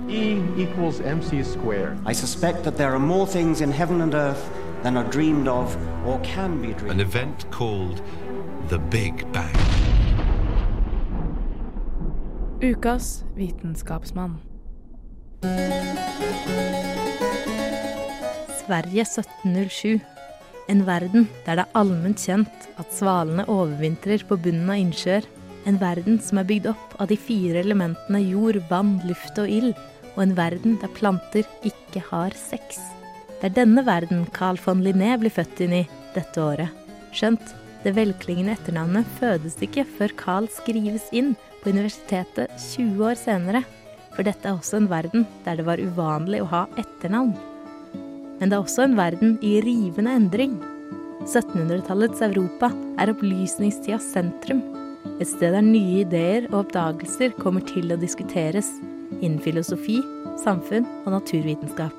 E 0.09 0.39
equals 0.57 1.01
mc 1.01 1.43
squared. 1.43 1.99
I 2.07 2.15
suspect 2.15 2.63
that 2.63 2.77
there 2.77 2.95
are 2.95 3.03
more 3.03 3.27
things 3.27 3.61
in 3.61 3.73
heaven 3.73 4.01
and 4.01 4.15
earth 4.15 4.51
than 4.85 4.97
are 4.97 5.11
dreamed 5.11 5.49
of 5.49 5.77
or 6.07 6.21
can 6.23 6.63
be 6.63 6.75
dreamed 6.75 6.93
An 6.93 7.01
event 7.01 7.51
called 7.51 8.03
the 8.69 8.79
Big 8.79 9.27
Bang. 9.33 9.57
Ukas 12.61 13.25
vitenskapsmann. 13.35 14.56
Sverige 18.67 19.03
1707. 19.03 20.01
En 20.69 20.87
verden 20.87 21.29
der 21.47 21.57
det 21.57 21.65
er 21.65 21.75
allment 21.79 22.19
kjent 22.19 22.69
at 22.81 22.95
svalene 22.95 23.45
overvintrer 23.47 24.25
på 24.27 24.37
bunnen 24.37 24.71
av 24.71 24.77
innsjøer. 24.83 25.23
En 25.67 25.79
verden 25.79 26.19
som 26.23 26.39
er 26.39 26.49
bygd 26.49 26.67
opp 26.73 26.97
av 26.99 27.07
de 27.11 27.17
fire 27.17 27.59
elementene 27.63 28.21
jord, 28.23 28.59
vann, 28.71 29.01
luft 29.07 29.39
og 29.39 29.49
ild. 29.51 29.75
Og 30.17 30.23
en 30.25 30.37
verden 30.37 30.79
der 30.81 30.89
planter 30.97 31.45
ikke 31.63 32.03
har 32.09 32.31
sex. 32.39 32.81
Det 33.41 33.51
er 33.51 33.59
denne 33.59 33.85
verden 33.87 34.27
Carl 34.33 34.57
von 34.65 34.83
Linné 34.83 35.19
blir 35.21 35.31
født 35.31 35.61
inn 35.61 35.75
i 35.83 35.89
dette 36.15 36.41
året. 36.41 36.69
Skjønt, 37.13 37.55
det 37.85 37.95
velklingende 37.95 38.57
etternavnet 38.57 39.07
fødes 39.21 39.61
ikke 39.63 39.85
før 39.87 40.15
Carl 40.19 40.49
skrives 40.51 41.07
inn 41.13 41.37
på 41.63 41.71
universitetet 41.71 42.51
20 42.73 43.05
år 43.07 43.15
senere. 43.21 43.63
For 44.17 44.25
dette 44.25 44.49
er 44.49 44.57
også 44.57 44.81
en 44.81 44.89
verden 44.89 45.27
der 45.45 45.59
det 45.61 45.67
var 45.69 45.83
uvanlig 45.83 46.41
å 46.43 46.49
ha 46.49 46.63
etternavn. 46.81 47.35
Men 48.41 48.51
det 48.51 48.57
er 48.57 48.63
også 48.63 48.87
en 48.87 48.97
verden 48.97 49.37
i 49.45 49.59
rivende 49.65 50.15
endring. 50.17 50.57
1700-tallets 51.27 52.23
Europa 52.25 52.71
er 53.01 53.13
opplysningstidas 53.13 54.09
sentrum. 54.15 54.63
Et 55.21 55.29
sted 55.29 55.55
der 55.55 55.65
nye 55.65 56.03
ideer 56.05 56.49
og 56.51 56.65
oppdagelser 56.65 57.35
kommer 57.41 57.65
til 57.67 57.93
å 57.93 58.01
diskuteres 58.01 58.69
innen 59.21 59.41
filosofi, 59.43 60.01
samfunn 60.43 60.87
og 61.05 61.13
naturvitenskap. 61.17 61.97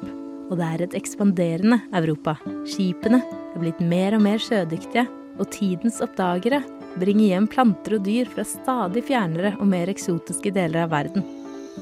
Og 0.47 0.57
det 0.59 0.67
er 0.67 0.83
et 0.85 0.97
ekspanderende 0.97 1.79
Europa. 1.97 2.37
Skipene 2.69 3.21
er 3.25 3.61
blitt 3.61 3.81
mer 3.83 4.15
og 4.17 4.23
mer 4.25 4.41
sjødyktige, 4.41 5.07
og 5.37 5.51
tidens 5.53 5.99
oppdagere 6.01 6.63
bringer 6.97 7.33
hjem 7.33 7.49
planter 7.51 7.97
og 7.97 8.05
dyr 8.07 8.29
fra 8.31 8.45
stadig 8.47 9.03
fjernere 9.09 9.53
og 9.59 9.67
mer 9.69 9.91
eksotiske 9.91 10.53
deler 10.55 10.87
av 10.87 10.95
verden. 10.95 11.25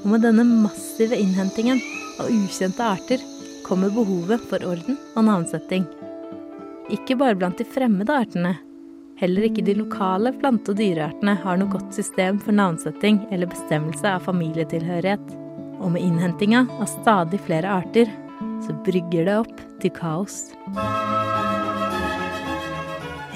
Og 0.04 0.12
med 0.12 0.26
denne 0.26 0.46
massive 0.46 1.18
innhentingen 1.20 1.80
av 2.20 2.30
ukjente 2.32 2.84
arter 2.84 3.24
kommer 3.66 3.94
behovet 3.94 4.44
for 4.50 4.62
orden 4.68 5.00
og 5.16 5.26
navnsetting. 5.28 5.86
Ikke 6.94 7.18
bare 7.18 7.38
blant 7.38 7.58
de 7.58 7.66
fremmede 7.66 8.14
artene. 8.14 8.54
Heller 9.18 9.48
ikke 9.48 9.64
de 9.66 9.78
lokale 9.80 10.34
plante- 10.42 10.74
og 10.74 10.78
dyreartene 10.78 11.38
har 11.42 11.58
noe 11.58 11.72
godt 11.72 11.96
system 11.96 12.38
for 12.44 12.56
navnsetting 12.56 13.22
eller 13.32 13.50
bestemmelse 13.50 14.12
av 14.12 14.28
familietilhørighet. 14.28 15.34
Og 15.80 15.94
med 15.96 16.04
innhentinga 16.04 16.66
av 16.78 16.90
stadig 16.92 17.40
flere 17.48 17.72
arter, 17.80 18.12
så 18.66 18.76
brygger 18.86 19.28
det 19.28 19.38
opp 19.40 19.64
til 19.82 19.94
kaos. 19.96 20.52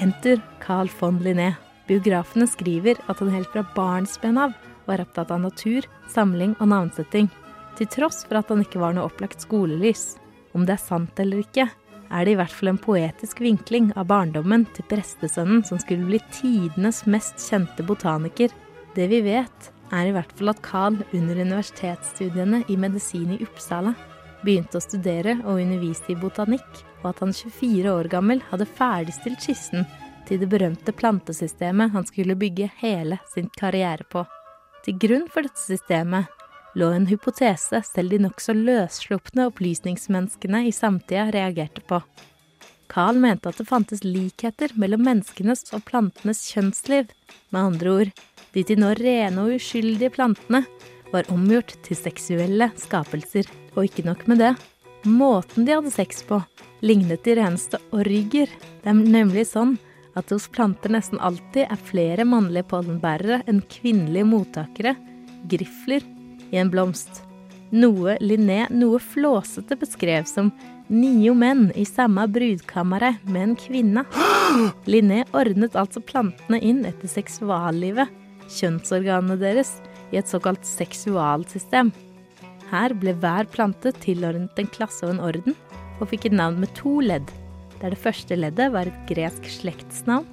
Enter 0.00 0.40
Carl 0.62 0.88
von 1.00 1.18
Linné. 1.24 1.54
Biografene 1.88 2.46
skriver 2.46 3.00
at 3.08 3.18
han 3.18 3.32
helt 3.34 3.50
fra 3.52 3.64
barnsben 3.74 4.38
av 4.38 4.54
var 4.90 5.04
opptatt 5.04 5.30
av 5.30 5.40
natur, 5.44 5.86
samling 6.10 6.56
og 6.58 6.72
navnsetting, 6.72 7.30
til 7.78 7.88
tross 7.88 8.24
for 8.26 8.40
at 8.40 8.50
han 8.52 8.64
ikke 8.64 8.82
var 8.82 8.96
noe 8.96 9.08
opplagt 9.08 9.46
skolelys. 9.46 10.16
Om 10.52 10.66
det 10.66 10.76
er 10.76 10.82
sant 10.82 11.22
eller 11.22 11.44
ikke, 11.44 11.68
er 12.10 12.26
det 12.26 12.34
i 12.34 12.38
hvert 12.40 12.54
fall 12.54 12.72
en 12.72 12.82
poetisk 12.82 13.40
vinkling 13.44 13.92
av 13.94 14.08
barndommen 14.10 14.66
til 14.74 14.86
prestesønnen 14.90 15.62
som 15.66 15.78
skulle 15.78 16.08
bli 16.08 16.18
tidenes 16.34 17.04
mest 17.06 17.38
kjente 17.44 17.86
botaniker. 17.86 18.50
Det 18.96 19.06
vi 19.12 19.22
vet, 19.22 19.70
er 19.94 20.10
i 20.10 20.14
hvert 20.14 20.32
fall 20.38 20.52
at 20.52 20.62
Carl 20.66 20.98
under 21.14 21.38
universitetsstudiene 21.38 22.64
i 22.68 22.78
medisin 22.78 23.36
i 23.36 23.40
Uppsala 23.46 23.94
begynte 24.42 24.80
å 24.80 24.84
studere 24.84 25.36
og 25.44 25.60
underviste 25.60 26.14
i 26.14 26.18
botanikk, 26.18 26.82
og 27.02 27.12
at 27.12 27.22
han 27.24 27.34
24 27.36 27.92
år 27.92 28.10
gammel 28.12 28.42
hadde 28.50 28.68
ferdigstilt 28.68 29.42
skissen 29.44 29.86
til 30.28 30.40
det 30.42 30.50
berømte 30.50 30.94
plantesystemet 30.96 31.94
han 31.94 32.06
skulle 32.08 32.38
bygge 32.38 32.70
hele 32.80 33.20
sin 33.32 33.50
karriere 33.54 34.06
på. 34.10 34.24
Til 34.84 34.96
grunn 35.00 35.26
for 35.28 35.44
dette 35.44 35.60
systemet 35.60 36.30
lå 36.78 36.88
en 36.94 37.08
hypotese 37.10 37.82
selv 37.84 38.14
de 38.14 38.20
nokså 38.24 38.54
løsslupne 38.56 39.48
opplysningsmenneskene 39.50 40.64
i 40.68 40.74
samtida 40.74 41.28
reagerte 41.34 41.82
på. 41.84 42.00
Carl 42.90 43.20
mente 43.22 43.50
at 43.50 43.58
det 43.60 43.68
fantes 43.68 44.02
likheter 44.02 44.72
mellom 44.80 45.04
menneskenes 45.06 45.68
og 45.76 45.84
plantenes 45.86 46.42
kjønnsliv. 46.50 47.10
Med 47.54 47.60
andre 47.60 47.92
ord, 47.92 48.10
de 48.54 48.64
til 48.66 48.80
nå 48.82 48.94
rene 48.98 49.44
og 49.44 49.58
uskyldige 49.60 50.10
plantene 50.16 50.64
var 51.12 51.28
omgjort 51.30 51.76
til 51.86 51.98
seksuelle 51.98 52.70
skapelser. 52.80 53.46
Og 53.76 53.86
ikke 53.86 54.06
nok 54.08 54.26
med 54.30 54.42
det. 54.42 54.54
Måten 55.06 55.66
de 55.66 55.76
hadde 55.76 55.92
sex 55.94 56.24
på, 56.26 56.40
lignet 56.82 57.22
de 57.24 57.36
reneste 57.38 57.78
orger. 57.94 58.50
Det 58.82 58.90
er 58.90 58.98
nemlig 58.98 59.46
sånn 59.52 59.76
at 60.16 60.26
det 60.26 60.36
hos 60.36 60.48
planter 60.52 60.92
nesten 60.92 61.20
alltid 61.22 61.66
er 61.66 61.82
flere 61.90 62.26
mannlige 62.28 62.68
pollenbærere 62.72 63.42
enn 63.50 63.62
kvinnelige 63.70 64.28
mottakere, 64.28 64.94
grifler, 65.50 66.04
i 66.50 66.58
en 66.58 66.70
blomst. 66.70 67.22
Noe 67.70 68.16
Linné 68.18 68.64
noe 68.74 68.98
flåsete 68.98 69.76
beskrev 69.78 70.26
som 70.26 70.50
nio 70.90 71.36
menn 71.38 71.68
i 71.78 71.84
samme 71.86 72.24
brudkammeret 72.26 73.22
med 73.30 73.44
en 73.44 73.56
kvinne. 73.58 74.02
Linné 74.90 75.22
ordnet 75.30 75.78
altså 75.78 76.02
plantene 76.02 76.58
inn 76.58 76.82
etter 76.88 77.10
seksuallivet, 77.10 78.10
kjønnsorganene 78.50 79.38
deres, 79.38 79.76
i 80.10 80.18
et 80.18 80.26
såkalt 80.26 80.66
seksualsystem. 80.66 81.92
Her 82.72 82.94
ble 82.98 83.14
hver 83.22 83.46
plante 83.50 83.92
tilordnet 84.02 84.58
en 84.58 84.70
klasse 84.74 85.06
og 85.06 85.14
en 85.14 85.22
orden, 85.22 85.54
og 86.00 86.10
fikk 86.10 86.26
et 86.26 86.34
navn 86.34 86.58
med 86.58 86.74
to 86.74 86.98
ledd, 87.04 87.30
der 87.80 87.94
det 87.94 88.00
første 88.00 88.36
leddet 88.36 88.72
var 88.74 88.88
et 88.88 89.02
gresk 89.08 89.48
slektsnavn, 89.60 90.26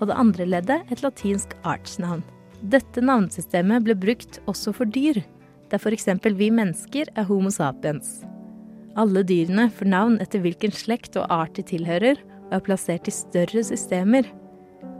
og 0.00 0.08
det 0.10 0.18
andre 0.18 0.46
leddet 0.48 0.92
et 0.92 1.02
latinsk 1.04 1.54
artsnavn. 1.64 2.24
Dette 2.64 3.02
navnsystemet 3.04 3.84
ble 3.84 3.96
brukt 3.98 4.40
også 4.50 4.72
for 4.76 4.88
dyr, 4.88 5.20
der 5.70 5.80
f.eks. 5.80 6.08
vi 6.38 6.50
mennesker 6.54 7.10
er 7.14 7.28
Homo 7.28 7.52
sapiens. 7.52 8.22
Alle 8.96 9.24
dyrene 9.26 9.68
får 9.74 9.90
navn 9.90 10.16
etter 10.22 10.42
hvilken 10.44 10.72
slekt 10.74 11.16
og 11.18 11.26
art 11.32 11.56
de 11.58 11.64
tilhører, 11.66 12.20
og 12.48 12.58
er 12.58 12.64
plassert 12.64 13.08
i 13.10 13.14
større 13.14 13.64
systemer. 13.66 14.28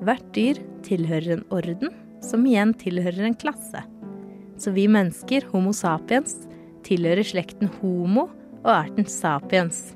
Hvert 0.04 0.24
dyr 0.34 0.58
tilhører 0.84 1.36
en 1.36 1.44
orden, 1.54 1.92
som 2.24 2.46
igjen 2.48 2.74
tilhører 2.80 3.28
en 3.28 3.38
klasse. 3.38 3.84
Så 4.58 4.72
vi 4.74 4.88
mennesker, 4.90 5.46
Homo 5.52 5.72
sapiens, 5.76 6.44
tilhører 6.86 7.26
slekten 7.26 7.70
Homo 7.80 8.28
og 8.64 8.70
arten 8.72 9.06
sapiens. 9.08 9.92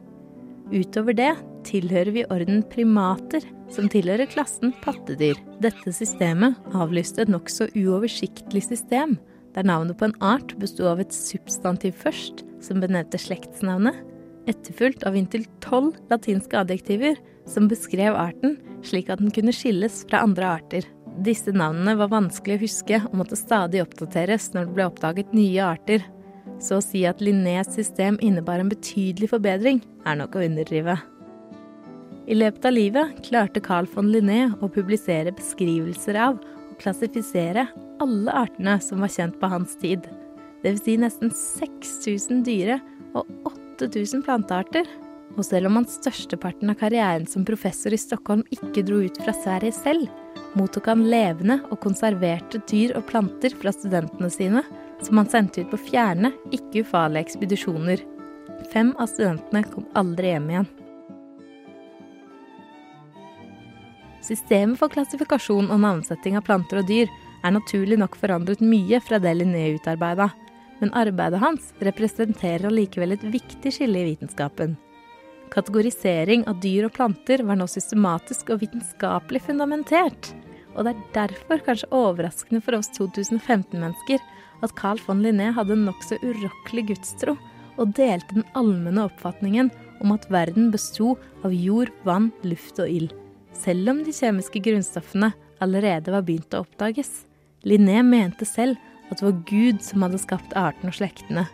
Utover 0.70 1.16
det 1.16 1.32
tilhører 1.66 2.12
vi 2.14 2.26
orden 2.32 2.62
primater, 2.72 3.44
som 3.72 3.88
tilhører 3.90 4.30
klassen 4.30 4.74
pattedyr. 4.84 5.38
Dette 5.62 5.92
systemet 5.92 6.58
avlyste 6.76 7.24
et 7.24 7.32
nokså 7.32 7.68
uoversiktlig 7.76 8.64
system, 8.66 9.16
der 9.56 9.66
navnet 9.66 9.98
på 9.98 10.08
en 10.08 10.16
art 10.24 10.54
besto 10.60 10.86
av 10.90 11.02
et 11.02 11.14
substantiv 11.14 11.96
først, 11.98 12.44
som 12.64 12.82
benevnte 12.82 13.20
slektsnavnet, 13.20 13.96
etterfulgt 14.48 15.04
av 15.08 15.16
inntil 15.18 15.44
tolv 15.64 15.98
latinske 16.12 16.56
adjektiver 16.56 17.18
som 17.48 17.68
beskrev 17.68 18.16
arten 18.16 18.56
slik 18.86 19.10
at 19.10 19.22
den 19.22 19.32
kunne 19.34 19.54
skilles 19.54 20.04
fra 20.08 20.22
andre 20.24 20.52
arter. 20.58 20.86
Disse 21.24 21.52
navnene 21.54 21.96
var 21.98 22.12
vanskelig 22.12 22.58
å 22.58 22.62
huske 22.62 23.00
og 23.08 23.16
måtte 23.20 23.38
stadig 23.38 23.82
oppdateres 23.82 24.52
når 24.54 24.68
det 24.68 24.76
ble 24.76 24.86
oppdaget 24.86 25.34
nye 25.36 25.64
arter. 25.66 26.04
Så 26.62 26.78
å 26.78 26.84
si 26.84 27.04
at 27.06 27.22
Linnés 27.22 27.70
system 27.74 28.18
innebar 28.24 28.62
en 28.62 28.70
betydelig 28.70 29.30
forbedring, 29.34 29.82
er 30.06 30.18
nok 30.18 30.38
å 30.38 30.44
underdrive. 30.46 30.96
I 32.28 32.36
løpet 32.36 32.66
av 32.68 32.74
livet 32.76 33.20
klarte 33.24 33.60
Carl 33.64 33.86
von 33.88 34.10
Linné 34.12 34.50
å 34.60 34.68
publisere 34.68 35.32
beskrivelser 35.32 36.18
av 36.20 36.36
og 36.36 36.74
klassifisere 36.82 37.64
alle 38.04 38.34
artene 38.36 38.74
som 38.84 39.00
var 39.00 39.12
kjent 39.14 39.38
på 39.40 39.48
hans 39.48 39.72
tid. 39.80 40.04
Dvs. 40.60 40.82
Si 40.84 40.96
nesten 41.00 41.32
6000 41.32 42.42
dyre- 42.44 42.82
og 43.16 43.30
8000 43.80 44.20
plantearter. 44.26 44.84
Og 45.38 45.46
selv 45.46 45.70
om 45.70 45.78
han 45.78 45.86
størsteparten 45.88 46.68
av 46.72 46.76
karrieren 46.80 47.24
som 47.30 47.46
professor 47.48 47.94
i 47.94 48.00
Stockholm 48.00 48.42
ikke 48.52 48.84
dro 48.84 48.98
ut 49.06 49.20
fra 49.22 49.32
Sverige 49.32 49.72
selv, 49.76 50.10
mottok 50.58 50.90
han 50.90 51.06
levende 51.08 51.60
og 51.70 51.80
konserverte 51.84 52.60
dyr 52.68 52.96
og 52.98 53.06
planter 53.08 53.54
fra 53.56 53.72
studentene 53.72 54.28
sine, 54.34 54.64
som 55.00 55.20
han 55.20 55.30
sendte 55.30 55.62
ut 55.62 55.72
på 55.72 55.80
fjerne, 55.92 56.34
ikke 56.52 56.82
ufarlige 56.84 57.28
ekspedisjoner. 57.28 58.04
Fem 58.74 58.92
av 58.98 59.08
studentene 59.14 59.64
kom 59.70 59.88
aldri 59.96 60.34
hjem 60.34 60.52
igjen. 60.52 60.70
Systemet 64.24 64.80
for 64.80 64.90
klassifikasjon 64.92 65.70
og 65.70 65.80
navnsetting 65.82 66.36
av 66.38 66.44
planter 66.46 66.82
og 66.82 66.88
dyr 66.88 67.10
er 67.46 67.54
naturlig 67.54 67.98
nok 68.00 68.16
forandret 68.18 68.62
mye 68.64 69.00
fra 69.04 69.20
det 69.22 69.36
Linné 69.38 69.68
utarbeida, 69.76 70.28
men 70.80 70.94
arbeidet 70.98 71.40
hans 71.42 71.72
representerer 71.84 72.68
allikevel 72.68 73.14
et 73.14 73.24
viktig 73.26 73.72
skille 73.74 74.02
i 74.02 74.10
vitenskapen. 74.12 74.76
Kategorisering 75.52 76.44
av 76.50 76.58
dyr 76.62 76.88
og 76.88 76.94
planter 76.98 77.42
var 77.46 77.58
nå 77.58 77.66
systematisk 77.70 78.52
og 78.52 78.62
vitenskapelig 78.64 79.42
fundamentert, 79.46 80.32
og 80.74 80.84
det 80.84 80.92
er 80.92 81.06
derfor 81.14 81.62
kanskje 81.66 81.90
overraskende 81.94 82.62
for 82.62 82.78
oss 82.78 82.90
2015-mennesker 82.98 84.22
at 84.62 84.74
Carl 84.78 85.00
von 85.06 85.22
Linné 85.24 85.52
hadde 85.54 85.74
en 85.74 85.86
nokså 85.88 86.18
urokkelig 86.22 86.88
gudstro 86.90 87.36
og 87.78 87.94
delte 87.96 88.40
den 88.40 88.46
allmenne 88.58 89.06
oppfatningen 89.06 89.70
om 90.02 90.12
at 90.14 90.26
verden 90.30 90.70
besto 90.74 91.14
av 91.46 91.54
jord, 91.54 91.90
vann, 92.06 92.30
luft 92.46 92.78
og 92.82 92.90
ild, 92.90 93.14
selv 93.62 93.90
om 93.92 94.02
de 94.06 94.14
kjemiske 94.14 94.62
grunnstoffene 94.64 95.32
allerede 95.62 96.14
var 96.14 96.24
begynt 96.26 96.54
å 96.54 96.62
oppdages. 96.64 97.10
Linné 97.66 98.02
mente 98.06 98.46
selv 98.46 98.78
at 99.10 99.18
det 99.18 99.26
var 99.26 99.38
Gud 99.48 99.82
som 99.84 100.04
hadde 100.04 100.20
skapt 100.22 100.54
arten 100.58 100.90
og 100.90 100.98
slektene, 100.98 101.46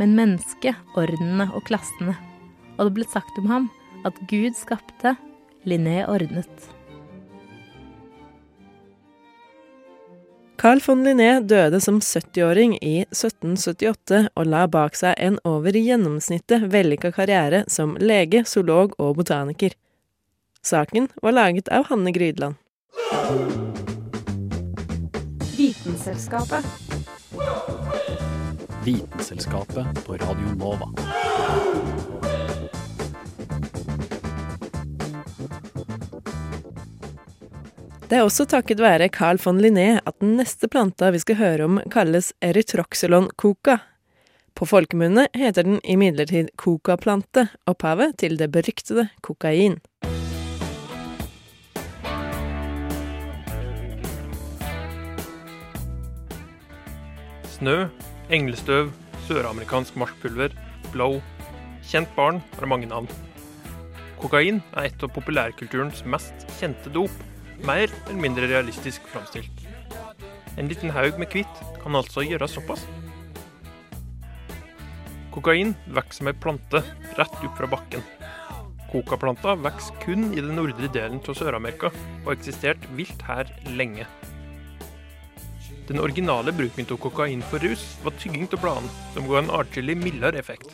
men 0.00 0.16
mennesket, 0.18 0.76
ordenene 0.98 1.48
og 1.54 1.64
klassene. 1.68 2.16
Og 2.76 2.88
det 2.88 2.96
ble 2.98 3.06
sagt 3.08 3.38
om 3.40 3.48
ham 3.50 3.68
at 4.06 4.18
Gud 4.30 4.56
skapte, 4.58 5.16
Linné 5.66 6.04
ordnet. 6.06 6.68
Carl 10.56 10.80
von 10.80 11.02
Linné 11.04 11.40
døde 11.40 11.80
som 11.82 11.98
70-åring 12.00 12.76
i 12.80 13.00
1778 13.10 14.20
og 14.32 14.46
la 14.48 14.62
bak 14.70 14.94
seg 14.96 15.18
en 15.20 15.40
over 15.44 15.76
gjennomsnittet 15.76 16.68
vellykka 16.72 17.10
karriere 17.16 17.64
som 17.68 17.96
lege, 18.00 18.44
zoolog 18.48 18.94
og 19.02 19.18
botaniker. 19.18 19.74
Saken 20.66 21.08
var 21.22 21.32
laget 21.32 21.68
av 21.68 21.84
Hanne 21.86 22.12
Grydland. 22.12 22.54
Vitenselskapet. 25.56 26.64
Vitenselskapet 28.84 30.04
på 30.06 30.12
Radio 30.12 30.56
Nova. 30.58 30.88
Det 38.08 38.18
er 38.18 38.24
også 38.24 38.48
takket 38.50 38.82
være 38.82 39.06
Carl 39.14 39.38
von 39.44 39.62
Linné 39.62 40.00
at 40.02 40.18
den 40.18 40.34
neste 40.40 40.66
planta 40.66 41.12
vi 41.14 41.22
skal 41.22 41.38
høre 41.44 41.70
om, 41.70 41.78
kalles 41.94 42.32
erytroxylon 42.42 43.30
coca. 43.38 43.78
På 44.58 44.66
folkemunne 44.66 45.28
heter 45.30 45.62
den 45.62 45.78
imidlertid 45.86 46.50
cocaplante, 46.58 47.52
opphavet 47.70 48.18
til 48.18 48.34
det 48.40 48.50
beryktede 48.50 49.12
kokain. 49.22 49.78
Snø, 57.56 57.86
englestøv, 58.28 58.90
søramerikansk 59.24 59.94
marskpulver, 59.96 60.52
blow. 60.92 61.22
Kjent 61.88 62.10
barn 62.12 62.42
har 62.58 62.68
mange 62.68 62.88
navn. 62.90 63.08
Kokain 64.20 64.58
er 64.76 64.90
et 64.90 65.04
av 65.06 65.12
populærkulturens 65.14 66.02
mest 66.04 66.44
kjente 66.58 66.92
dop, 66.92 67.12
mer 67.64 67.88
eller 67.88 68.20
mindre 68.20 68.50
realistisk 68.50 69.08
framstilt. 69.08 69.64
En 70.60 70.68
liten 70.68 70.92
haug 70.92 71.16
med 71.16 71.32
hvitt 71.32 71.64
kan 71.80 71.96
altså 71.96 72.26
gjøre 72.26 72.50
såpass. 72.50 72.84
Kokain 75.32 75.72
vokser 75.88 76.20
som 76.20 76.28
ei 76.28 76.36
plante 76.36 76.84
rett 77.16 77.40
opp 77.40 77.56
fra 77.56 77.72
bakken. 77.72 78.04
Kokaplanta 78.92 79.56
vokser 79.64 79.96
kun 80.04 80.28
i 80.34 80.42
den 80.44 80.58
nordre 80.60 80.92
delen 80.92 81.24
av 81.24 81.40
Sør-Amerika, 81.40 81.88
og 82.20 82.34
har 82.34 82.36
eksistert 82.36 82.84
vilt 83.00 83.24
her 83.24 83.48
lenge. 83.80 84.04
Den 85.86 86.00
originale 86.02 86.52
bruken 86.52 86.86
av 86.90 86.98
kokain 86.98 87.42
for 87.46 87.62
rus 87.62 87.84
var 88.02 88.14
tygging 88.18 88.48
av 88.50 88.58
bladene, 88.62 88.94
som 89.14 89.28
ga 89.30 89.38
en 89.38 89.52
atskillig 89.54 89.94
mildere 90.00 90.40
effekt. 90.40 90.72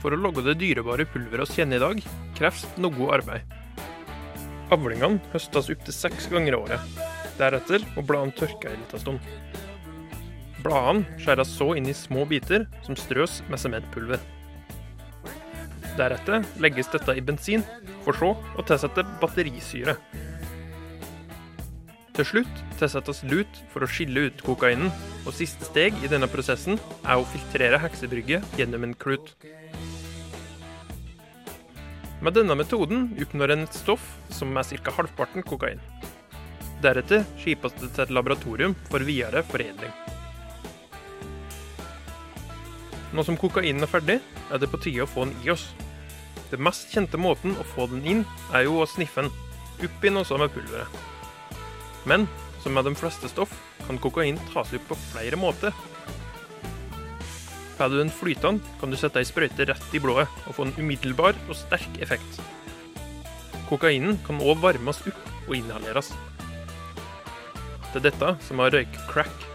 For 0.00 0.14
å 0.14 0.20
lage 0.20 0.44
det 0.46 0.56
dyrebare 0.60 1.04
pulveret 1.10 1.50
vi 1.50 1.58
kjenner 1.58 1.76
i 1.76 1.84
dag, 1.84 2.00
kreves 2.38 2.64
noe 2.80 3.10
arbeid. 3.18 3.56
Avlingene 4.72 5.20
høstes 5.34 5.68
opptil 5.74 5.96
seks 5.96 6.30
ganger 6.32 6.54
i 6.54 6.60
året. 6.62 6.98
Deretter 7.36 7.84
må 7.96 8.04
bladene 8.08 8.36
tørke 8.38 8.72
en 8.72 8.80
liten 8.82 9.04
stund. 9.04 9.28
Bladene 10.64 11.20
skjæres 11.20 11.52
så 11.58 11.74
inn 11.76 11.90
i 11.90 11.96
små 11.96 12.24
biter 12.30 12.64
som 12.86 12.96
strøs 12.96 13.42
med 13.52 13.60
sementpulver. 13.60 14.22
Deretter 15.98 16.46
legges 16.62 16.88
dette 16.92 17.16
i 17.18 17.24
bensin, 17.24 17.64
for 18.06 18.16
så 18.16 18.32
å 18.32 18.64
tilsette 18.64 19.04
batterisyre. 19.20 19.98
Til 22.18 22.26
slutt 22.26 22.62
tilsettes 22.80 23.20
lut 23.30 23.58
for 23.70 23.86
å 23.86 23.86
skille 23.86 24.24
ut 24.26 24.40
kokainen, 24.42 24.88
og 25.22 25.36
siste 25.38 25.68
steg 25.68 25.94
i 26.02 26.08
denne 26.10 26.26
prosessen 26.26 26.74
er 27.04 27.14
å 27.14 27.26
filtrere 27.30 27.78
heksebrygget 27.78 28.56
gjennom 28.58 28.88
en 28.88 28.94
klut. 28.98 29.36
Med 32.18 32.34
denne 32.34 32.56
metoden 32.58 33.04
oppnår 33.22 33.52
en 33.54 33.62
et 33.68 33.78
stoff 33.78 34.02
som 34.34 34.50
er 34.58 34.66
ca. 34.82 34.90
halvparten 34.96 35.46
kokain. 35.46 35.78
Deretter 36.82 37.22
skipes 37.38 37.76
det 37.78 37.92
til 37.92 38.02
et 38.08 38.10
laboratorium 38.10 38.74
for 38.88 39.06
videre 39.06 39.44
foredling. 39.46 39.92
Nå 43.14 43.22
som 43.22 43.38
kokainen 43.38 43.86
er 43.86 43.92
ferdig, 43.92 44.18
er 44.50 44.58
det 44.58 44.70
på 44.72 44.82
tide 44.82 45.06
å 45.06 45.12
få 45.12 45.28
den 45.28 45.38
i 45.46 45.52
oss. 45.54 45.68
Den 46.50 46.66
mest 46.66 46.90
kjente 46.90 47.14
måten 47.14 47.54
å 47.54 47.68
få 47.76 47.86
den 47.94 48.02
inn, 48.02 48.26
er 48.50 48.66
jo 48.66 48.82
å 48.82 48.90
sniffe 48.90 49.22
den, 49.22 49.30
oppi 49.86 50.10
noe 50.10 50.42
med 50.42 50.50
pulveret. 50.58 51.17
Men 52.08 52.24
som 52.62 52.74
med 52.74 52.88
de 52.88 52.94
fleste 52.96 53.28
stoff, 53.28 53.52
kan 53.86 54.00
kokain 54.00 54.38
tas 54.52 54.72
ut 54.72 54.84
på 54.88 54.96
flere 55.12 55.36
måter. 55.36 55.74
Får 57.78 57.92
du 57.92 57.98
den 58.00 58.10
flytende, 58.10 58.64
kan 58.80 58.90
du 58.90 58.96
sette 58.98 59.20
ei 59.20 59.28
sprøyte 59.28 59.68
rett 59.68 59.92
i 59.94 60.00
blodet 60.02 60.26
og 60.48 60.56
få 60.56 60.66
en 60.66 60.74
umiddelbar 60.80 61.36
og 61.46 61.54
sterk 61.56 62.00
effekt. 62.02 62.40
Kokainen 63.68 64.18
kan 64.26 64.40
òg 64.42 64.58
varmes 64.64 64.98
opp 65.06 65.20
og 65.46 65.54
inhaleres. 65.60 66.10
Det 67.92 68.00
er 68.00 68.08
dette 68.08 68.32
som 68.48 68.64
har 68.64 68.74
røyk-crack. 68.74 69.46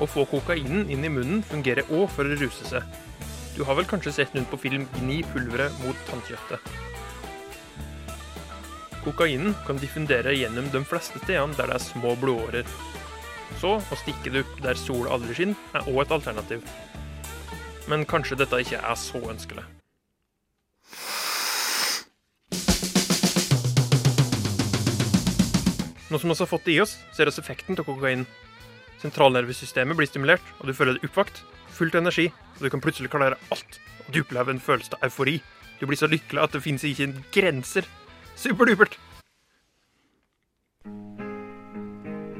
Å 0.00 0.08
få 0.08 0.26
kokainen 0.30 0.88
inn 0.92 1.04
i 1.04 1.12
munnen 1.12 1.44
fungerer 1.46 1.88
òg 1.90 2.08
for 2.14 2.24
å 2.28 2.38
ruse 2.40 2.66
seg. 2.68 2.82
Du 3.56 3.64
har 3.64 3.76
vel 3.78 3.88
kanskje 3.88 4.12
sett 4.12 4.34
rundt 4.36 4.50
på 4.52 4.60
film 4.60 4.88
'Gni 4.96 5.22
pulveret 5.32 5.72
mot 5.84 5.96
tannkjøttet'. 6.10 6.85
Kokainen 9.06 9.52
kan 9.66 9.78
diffundere 9.78 10.32
gjennom 10.34 10.66
de 10.72 10.80
fleste 10.82 11.20
stedene 11.22 11.54
der 11.54 11.68
det 11.70 11.76
er 11.76 11.82
små 11.84 12.16
blodårer. 12.18 12.66
Så 13.60 13.76
å 13.78 13.98
stikke 14.00 14.32
det 14.34 14.40
opp 14.42 14.56
der 14.64 14.78
sola 14.80 15.12
aldri 15.14 15.36
skinner, 15.36 15.58
er 15.78 15.86
òg 15.86 16.00
et 16.02 16.14
alternativ. 16.16 16.64
Men 17.86 18.02
kanskje 18.10 18.34
dette 18.40 18.58
ikke 18.64 18.80
er 18.82 18.96
så 18.98 19.20
ønskelig. 19.30 19.62
Nå 26.10 26.18
som 26.18 26.32
vi 26.32 26.34
har 26.40 26.50
fått 26.50 26.66
det 26.66 26.74
i 26.74 26.80
oss, 26.82 26.96
ser 27.14 27.30
oss 27.30 27.38
effekten 27.38 27.78
av 27.78 27.86
kokain. 27.86 28.24
Sentralnervesystemet 29.04 30.00
blir 30.00 30.10
stimulert, 30.10 30.50
og 30.58 30.66
du 30.66 30.74
føler 30.74 30.98
deg 30.98 31.06
oppvakt, 31.06 31.44
fullt 31.78 31.94
av 31.94 32.02
energi, 32.02 32.26
og 32.56 32.66
du 32.66 32.72
kan 32.74 32.82
plutselig 32.82 33.12
klare 33.14 33.38
alt. 33.54 33.78
Du 34.10 34.18
opplever 34.24 34.50
en 34.50 34.62
følelse 34.62 34.98
av 34.98 35.06
eufori. 35.06 35.36
Du 35.78 35.86
blir 35.86 36.02
så 36.02 36.10
lykkelig 36.10 36.42
at 36.42 36.58
det 36.58 36.64
finnes 36.66 36.86
ikke 36.90 37.12
grenser. 37.38 37.86
Superdupert! 38.36 38.98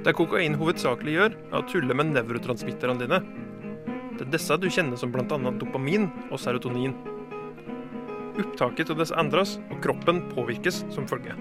Det 0.05 0.13
kokain 0.15 0.55
hovedsakelig 0.61 1.15
gjør, 1.17 1.37
er 1.49 1.57
å 1.57 1.65
tulle 1.67 1.97
med 1.97 2.13
nevrotransmitterne 2.13 3.01
dine. 3.01 3.23
Det 4.17 4.27
er 4.27 4.35
disse 4.35 4.59
du 4.61 4.69
kjenner 4.69 5.01
som 5.01 5.11
bl.a. 5.15 5.25
dopamin 5.57 6.05
og 6.29 6.37
serotonin. 6.39 6.93
Opptaket 8.37 8.93
av 8.93 9.01
disse 9.01 9.17
endres, 9.17 9.57
og 9.73 9.81
kroppen 9.87 10.21
påvirkes 10.35 10.83
som 10.93 11.09
følge. 11.09 11.33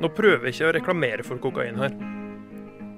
Nå 0.00 0.10
prøver 0.16 0.48
jeg 0.48 0.56
ikke 0.56 0.70
å 0.70 0.74
reklamere 0.78 1.28
for 1.28 1.44
kokain 1.44 1.76
her. 1.78 1.92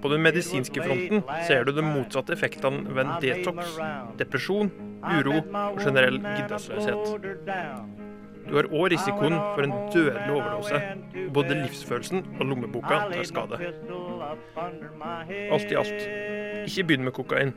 På 0.04 0.12
den 0.12 0.22
medisinske 0.22 0.86
fronten 0.86 1.26
ser 1.48 1.66
du 1.66 1.74
de 1.74 1.82
motsatte 1.82 2.36
effektene 2.36 2.86
ved 2.94 3.08
en 3.08 3.18
detox, 3.24 3.74
depresjon, 4.22 4.70
uro 5.18 5.42
og 5.42 5.82
generell 5.82 6.22
giddesløshet. 6.22 8.03
Du 8.48 8.56
har 8.56 8.68
òg 8.68 8.90
risikoen 8.92 9.36
for 9.54 9.64
en 9.64 9.74
dødelig 9.94 10.32
overdose. 10.34 10.80
Både 11.34 11.56
livsfølelsen 11.62 12.24
og 12.40 12.46
lommeboka 12.46 13.00
tar 13.12 13.24
skade. 13.28 13.60
Alt 15.52 15.72
i 15.72 15.78
alt, 15.80 16.08
ikke 16.68 16.84
begynn 16.84 17.04
med 17.04 17.12
kokain. 17.16 17.54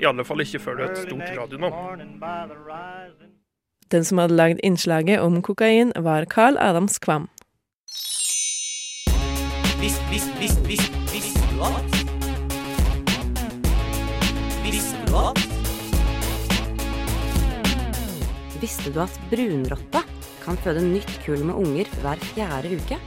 I 0.00 0.06
alle 0.06 0.24
fall 0.24 0.40
ikke 0.40 0.58
før 0.62 0.78
du 0.78 0.82
er 0.82 0.90
et 0.92 0.98
stort 0.98 1.28
radionavn. 1.38 1.74
Den 3.92 4.04
som 4.04 4.18
hadde 4.18 4.36
lagd 4.36 4.58
innslaget 4.62 5.20
om 5.20 5.42
kokain, 5.42 5.92
var 5.96 6.24
Carl 6.24 6.56
Adams 6.58 6.98
Kvam. 6.98 7.28
Visst, 9.80 10.02
visst, 10.10 10.40
visst, 10.40 10.68
visst, 10.68 10.92
visst, 11.12 11.36
du 11.50 11.62
visst, 11.64 12.08
visst, 14.64 14.96
du 15.06 15.16
at? 15.16 15.47
Visste 18.58 18.90
du 18.90 18.98
at 18.98 19.14
brunrotta 19.30 20.00
kan 20.42 20.56
føde 20.64 20.80
nytt 20.82 21.12
kull 21.22 21.44
med 21.46 21.54
unger 21.60 21.90
hver 22.02 22.22
fjerde 22.32 22.72
uke? 22.74 22.98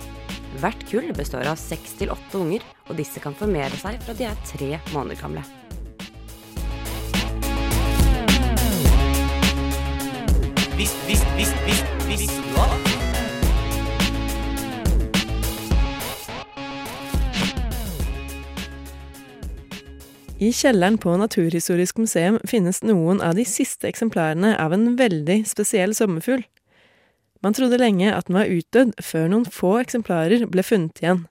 Hvert 0.62 0.86
kull 0.88 1.10
består 1.16 1.50
av 1.52 1.60
seks 1.60 1.98
til 2.00 2.14
åtte 2.14 2.40
unger, 2.40 2.64
og 2.88 2.96
disse 3.00 3.20
kan 3.24 3.36
formere 3.36 3.76
seg 3.82 4.00
fra 4.06 4.16
de 4.16 4.30
er 4.30 4.40
tre 4.48 4.72
måneder 4.94 5.20
gamle. 5.20 5.44
Visst, 10.80 11.04
visst, 11.10 11.28
visst, 11.36 11.68
visst, 11.68 12.08
visst, 12.08 12.40
du 12.40 12.91
I 20.42 20.48
kjelleren 20.50 20.96
på 20.98 21.12
Naturhistorisk 21.22 22.00
museum 22.02 22.40
finnes 22.50 22.80
noen 22.82 23.20
av 23.22 23.36
de 23.38 23.44
siste 23.46 23.86
eksemplarene 23.86 24.56
av 24.58 24.74
en 24.74 24.96
veldig 24.98 25.44
spesiell 25.46 25.94
sommerfugl. 25.94 26.42
Man 27.46 27.54
trodde 27.54 27.78
lenge 27.78 28.10
at 28.10 28.26
den 28.26 28.40
var 28.40 28.50
utdødd, 28.50 28.96
før 29.06 29.28
noen 29.30 29.46
få 29.46 29.76
eksemplarer 29.84 30.48
ble 30.50 30.66
funnet 30.66 30.98
igjen. 31.04 31.28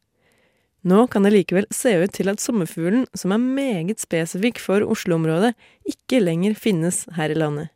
Nå 0.86 1.08
kan 1.10 1.26
det 1.26 1.32
likevel 1.34 1.66
se 1.74 1.96
ut 1.98 2.14
til 2.14 2.30
at 2.30 2.38
sommerfuglen, 2.38 3.08
som 3.18 3.34
er 3.34 3.42
meget 3.42 3.98
spesifikk 3.98 4.62
for 4.62 4.86
Oslo-området, 4.86 5.56
ikke 5.90 6.22
lenger 6.22 6.54
finnes 6.54 7.02
her 7.18 7.34
i 7.34 7.38
landet. 7.42 7.74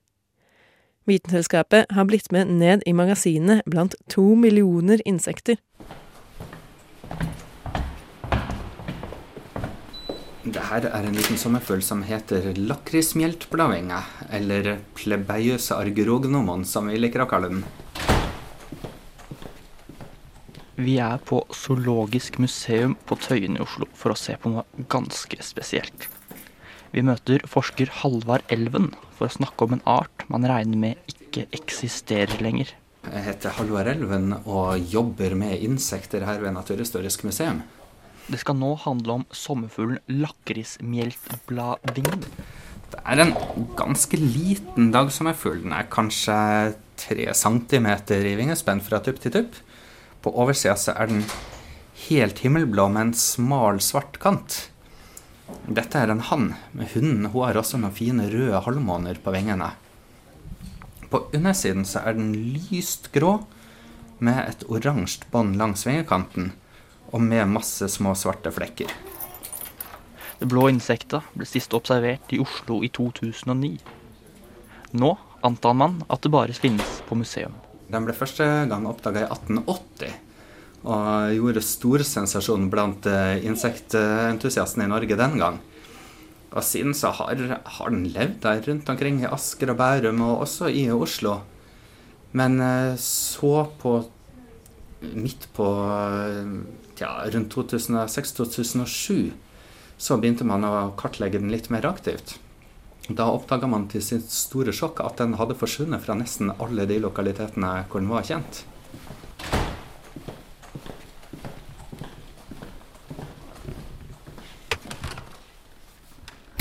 Vitenselskapet 1.11 1.91
har 1.99 2.07
blitt 2.07 2.31
med 2.31 2.55
ned 2.63 2.87
i 2.87 2.95
magasinet 2.95 3.67
blant 3.67 3.99
to 4.07 4.37
millioner 4.39 5.03
insekter. 5.03 5.59
Det 10.45 10.61
her 10.61 10.85
er 10.91 11.07
en 11.09 11.15
liten 11.17 11.39
sommerfugl 11.41 11.81
som 11.81 12.03
heter 12.05 12.51
lakrismjeltbladvinge, 12.59 14.01
eller 14.37 14.75
plebeiøse 14.93 15.73
argerognomon, 15.79 16.67
som 16.69 16.91
vi 16.91 16.99
liker 17.01 17.25
å 17.25 17.29
kalle 17.31 17.49
den. 17.49 17.63
Vi 20.77 20.99
er 21.01 21.23
på 21.25 21.39
Zoologisk 21.55 22.37
museum 22.43 22.93
på 23.09 23.17
Tøyen 23.25 23.57
i 23.57 23.63
Oslo 23.65 23.89
for 23.97 24.13
å 24.13 24.19
se 24.21 24.35
på 24.37 24.53
noe 24.53 24.85
ganske 24.93 25.39
spesielt. 25.47 26.11
Vi 26.93 27.03
møter 27.07 27.41
forsker 27.49 27.89
Halvard 28.03 28.45
Elven 28.53 28.91
for 29.17 29.31
å 29.31 29.37
snakke 29.39 29.65
om 29.65 29.79
en 29.79 29.87
art 29.89 30.27
man 30.29 30.45
regner 30.51 30.83
med 30.83 31.15
ikke 31.15 31.47
eksisterer 31.57 32.43
lenger. 32.45 32.75
Jeg 33.09 33.25
heter 33.31 33.57
Halvard 33.57 33.89
Elven 33.95 34.37
og 34.45 34.93
jobber 34.93 35.39
med 35.41 35.65
insekter 35.65 36.29
her 36.29 36.45
ved 36.45 36.53
Naturhistorisk 36.59 37.25
museum. 37.25 37.63
Det 38.25 38.41
skal 38.41 38.57
nå 38.57 38.73
handle 38.81 39.21
om 39.21 39.29
sommerfuglen 39.37 40.01
lakrismjeltbladvingen. 40.09 42.25
Det 42.95 43.01
er 43.05 43.21
en 43.21 43.35
ganske 43.77 44.17
liten 44.17 44.89
dagsommerfugl. 44.95 45.61
Den 45.65 45.73
er 45.77 45.91
kanskje 45.93 46.37
tre 47.01 47.35
centimeter 47.37 48.25
i 48.25 48.37
vingespenn 48.39 48.81
fra 48.85 49.01
tupp 49.05 49.21
til 49.21 49.33
tupp. 49.35 49.53
På 50.25 50.33
oversida 50.41 50.77
så 50.81 50.93
er 50.97 51.07
den 51.11 51.25
helt 52.07 52.39
himmelblå 52.45 52.89
med 52.95 53.03
en 53.09 53.15
smal, 53.19 53.81
svart 53.85 54.19
kant. 54.23 54.71
Dette 55.69 56.01
er 56.01 56.09
en 56.13 56.27
hann, 56.31 56.55
men 56.73 56.89
hunden 56.95 57.27
hun 57.29 57.45
har 57.45 57.59
også 57.61 57.77
noen 57.81 57.97
fine 57.97 58.31
røde 58.33 58.63
halvmåner 58.65 59.17
på 59.21 59.35
vingene. 59.35 59.71
På 61.13 61.27
undersiden 61.37 61.85
så 61.87 61.99
er 62.09 62.17
den 62.17 62.33
lyst 62.55 63.13
grå, 63.13 63.33
med 64.25 64.39
et 64.47 64.63
oransje 64.71 65.27
bånd 65.33 65.59
langs 65.61 65.83
vingekanten, 65.85 66.53
og 67.13 67.21
med 67.23 67.51
masse 67.51 67.89
små 67.93 68.15
svarte 68.19 68.53
flekker. 68.55 68.91
Det 70.39 70.49
blå 70.51 70.67
insektet 70.73 71.25
ble 71.35 71.47
sist 71.49 71.75
observert 71.77 72.33
i 72.35 72.41
Oslo 72.43 72.81
i 72.85 72.91
2009. 72.93 73.77
Nå 74.99 75.15
antar 75.45 75.77
man 75.79 76.01
at 76.09 76.25
det 76.25 76.33
bare 76.35 76.57
finnes 76.57 77.01
på 77.09 77.19
museum. 77.19 77.55
Den 77.91 78.07
ble 78.07 78.17
første 78.17 78.47
gang 78.71 78.87
oppdaga 78.89 79.25
i 79.25 79.29
1880 79.31 80.21
og 80.85 81.33
gjorde 81.33 81.63
stor 81.65 82.03
sensasjon 82.05 82.67
blant 82.73 83.07
eh, 83.09 83.39
insektentusiastene 83.49 84.85
i 84.85 84.93
Norge 84.93 85.17
den 85.17 85.39
gang. 85.41 85.61
Og 86.55 86.63
siden 86.63 86.93
så 86.95 87.11
har, 87.17 87.41
har, 87.65 87.91
den 87.91 88.05
levd 88.13 88.43
der 88.45 88.61
rundt 88.69 88.91
omkring 88.93 89.23
i 89.23 89.31
Asker 89.31 89.73
og 89.73 89.79
Bærum, 89.81 90.21
og 90.23 90.45
også 90.45 90.69
i 90.69 90.85
Oslo. 90.93 91.39
Men 92.37 92.61
eh, 92.61 93.01
så 93.01 93.65
på 93.81 93.97
midt 95.15 95.49
på 95.57 95.67
ja, 97.01 97.25
rundt 97.33 97.55
2006-2007 97.55 99.33
så 99.97 100.17
begynte 100.19 100.47
man 100.47 100.67
å 100.67 100.93
kartlegge 100.99 101.41
den 101.41 101.53
litt 101.55 101.71
mer 101.73 101.87
aktivt. 101.89 102.37
Da 103.09 103.27
oppdaga 103.29 103.69
man 103.69 103.87
til 103.93 104.01
sitt 104.05 104.31
store 104.33 104.73
sjokk 104.73 105.03
at 105.05 105.19
den 105.21 105.37
hadde 105.37 105.57
forsvunnet 105.61 106.03
fra 106.05 106.17
nesten 106.17 106.55
alle 106.57 106.87
de 106.89 106.97
lokalitetene 107.05 107.73
hvor 107.91 108.01
den 108.01 108.13
var 108.13 108.25
kjent. 108.25 108.65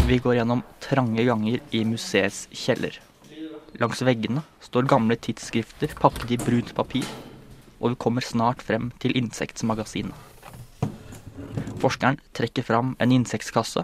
Vi 0.04 0.20
går 0.20 0.36
gjennom 0.36 0.66
trange 0.84 1.24
ganger 1.24 1.62
i 1.72 1.86
museets 1.88 2.50
kjeller. 2.52 3.00
Langs 3.80 4.04
veggene 4.04 4.44
står 4.62 4.86
gamle 4.92 5.16
tidsskrifter 5.16 5.96
pakket 5.98 6.36
i 6.36 6.38
brunt 6.44 6.74
papir, 6.76 7.08
og 7.84 7.94
vi 7.94 8.00
kommer 8.00 8.24
snart 8.24 8.64
frem 8.64 8.92
til 9.04 9.18
Insektmagasinet. 9.20 10.16
Forskeren 11.84 12.20
trekker 12.32 12.64
fram 12.64 12.94
en 13.04 13.12
insektskasse 13.12 13.84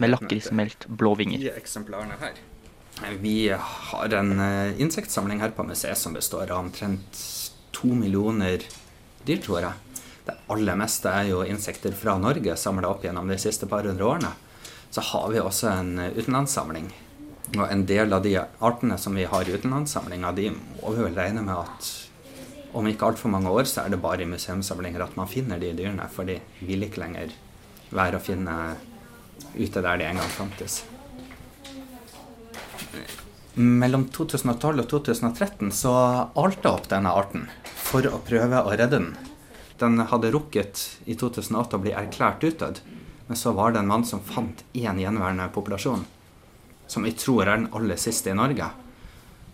med 0.00 0.10
lakrismelt 0.10 0.86
blå 0.88 1.12
vinger. 1.18 1.60
Vi 3.20 3.36
har 3.48 4.14
en 4.16 4.32
uh, 4.40 4.80
insektsamling 4.80 5.40
her 5.44 5.52
på 5.56 5.64
museet 5.68 5.98
som 6.00 6.16
består 6.16 6.48
av 6.48 6.64
omtrent 6.64 7.20
to 7.76 7.92
millioner 7.92 8.64
dyr, 9.24 9.40
tror 9.44 9.60
jeg. 9.60 10.00
Det 10.24 10.36
aller 10.52 10.76
meste 10.80 11.12
er 11.12 11.30
jo 11.30 11.44
insekter 11.44 11.92
fra 11.96 12.16
Norge 12.20 12.56
samla 12.56 12.88
opp 12.88 13.04
gjennom 13.04 13.28
de 13.28 13.38
siste 13.40 13.68
par 13.68 13.84
hundre 13.88 14.08
årene. 14.08 14.32
så 14.90 15.00
har 15.00 15.28
vi 15.30 15.38
også 15.38 15.68
en 15.70 15.98
utenlandssamling. 16.16 16.88
Og 17.54 17.66
en 17.70 17.84
del 17.86 18.12
av 18.12 18.22
de 18.22 18.34
artene 18.38 18.96
som 18.98 19.14
vi 19.14 19.24
har 19.24 19.48
i 19.48 19.52
utenlandssamlinga, 19.54 20.32
de 20.32 20.50
må 20.50 20.94
vi 20.96 21.04
vel 21.04 21.14
regne 21.14 21.44
med 21.46 21.54
at 21.54 22.09
om 22.72 22.86
ikke 22.86 23.08
altfor 23.10 23.32
mange 23.32 23.50
år, 23.50 23.66
så 23.66 23.84
er 23.84 23.92
det 23.92 24.02
bare 24.02 24.24
i 24.24 24.30
museumssamlinger 24.30 25.02
at 25.04 25.16
man 25.18 25.30
finner 25.30 25.58
de 25.60 25.72
dyrene. 25.76 26.06
For 26.12 26.28
de 26.28 26.38
vil 26.62 26.86
ikke 26.86 27.02
lenger 27.02 27.34
være 27.90 28.18
å 28.18 28.22
finne 28.22 28.56
ute 29.56 29.82
der 29.82 30.00
de 30.00 30.06
en 30.06 30.20
gang 30.20 30.32
fantes. 30.34 30.82
Mellom 33.60 34.06
2012 34.14 34.84
og 34.84 34.86
2013 34.92 35.72
så 35.74 35.92
alta 36.38 36.76
opp 36.76 36.86
denne 36.90 37.10
arten 37.10 37.48
for 37.74 38.06
å 38.06 38.22
prøve 38.22 38.62
å 38.62 38.70
redde 38.70 38.94
den. 38.94 39.10
Den 39.80 39.98
hadde 40.10 40.30
rukket 40.30 41.00
i 41.10 41.16
2008 41.18 41.78
å 41.78 41.82
bli 41.82 41.94
erklært 41.96 42.44
utdødd, 42.46 42.78
men 43.26 43.38
så 43.38 43.54
var 43.56 43.72
det 43.72 43.82
en 43.82 43.90
mann 43.90 44.04
som 44.06 44.22
fant 44.22 44.62
én 44.76 45.00
gjenværende 45.00 45.48
populasjon, 45.54 46.04
som 46.86 47.06
vi 47.06 47.14
tror 47.16 47.46
er 47.46 47.56
den 47.56 47.70
aller 47.74 47.98
siste 48.00 48.30
i 48.30 48.36
Norge. 48.36 48.68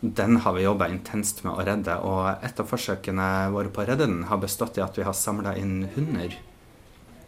Den 0.01 0.37
har 0.37 0.53
vi 0.53 0.63
jobba 0.63 0.91
intenst 0.93 1.41
med 1.45 1.55
å 1.57 1.63
redde, 1.65 1.95
og 2.05 2.45
et 2.45 2.59
av 2.61 2.69
forsøkene 2.69 3.29
våre 3.55 3.71
på 3.73 3.81
å 3.81 3.87
redde 3.89 4.05
den 4.05 4.27
har 4.29 4.43
bestått 4.43 4.77
i 4.77 4.83
at 4.85 4.99
vi 4.99 5.07
har 5.07 5.17
samla 5.17 5.55
inn 5.57 5.87
hunder 5.95 6.35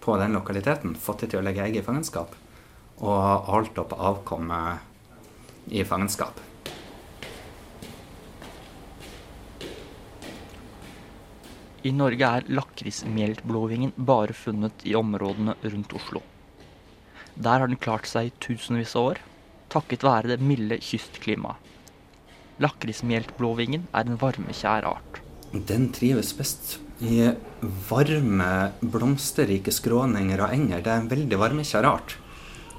på 0.05 0.17
den 0.21 0.37
lokaliteten, 0.37 0.93
fått 0.93 1.25
de 1.25 1.31
til 1.33 1.41
å 1.41 1.47
legge 1.47 1.65
egg 1.65 1.79
i 1.81 1.85
fangenskap, 1.87 2.35
og 3.01 3.49
holdt 3.49 3.81
opp 3.81 3.95
avkommet 3.97 5.73
i 5.73 5.85
fangenskap. 5.89 6.45
I 11.89 11.95
Norge 11.97 12.33
er 12.37 12.51
lakrismjeltblåvingen 12.53 13.95
bare 13.97 14.37
funnet 14.37 14.85
i 14.85 14.97
områdene 14.99 15.55
rundt 15.63 15.95
Oslo. 15.97 16.21
Der 17.39 17.63
har 17.63 17.71
den 17.71 17.81
klart 17.81 18.11
seg 18.11 18.29
i 18.29 18.37
tusenvis 18.45 18.93
av 18.99 19.15
år, 19.15 19.23
takket 19.73 20.05
være 20.05 20.35
det 20.35 20.41
milde 20.45 20.81
kystklimaet. 20.85 21.68
Lakrismjeltblåvingen 22.59 23.87
er 23.95 24.07
en 24.07 24.19
varmekjær 24.19 24.87
art. 24.89 25.21
Den 25.53 25.89
trives 25.95 26.33
best 26.37 26.79
i 26.99 27.31
varme, 27.89 28.49
blomsterrike 28.83 29.73
skråninger 29.75 30.43
og 30.43 30.55
enger. 30.55 30.83
Det 30.83 30.91
er 30.91 31.05
en 31.05 31.13
veldig 31.13 31.39
varmekjær 31.39 31.87
art. 31.87 32.17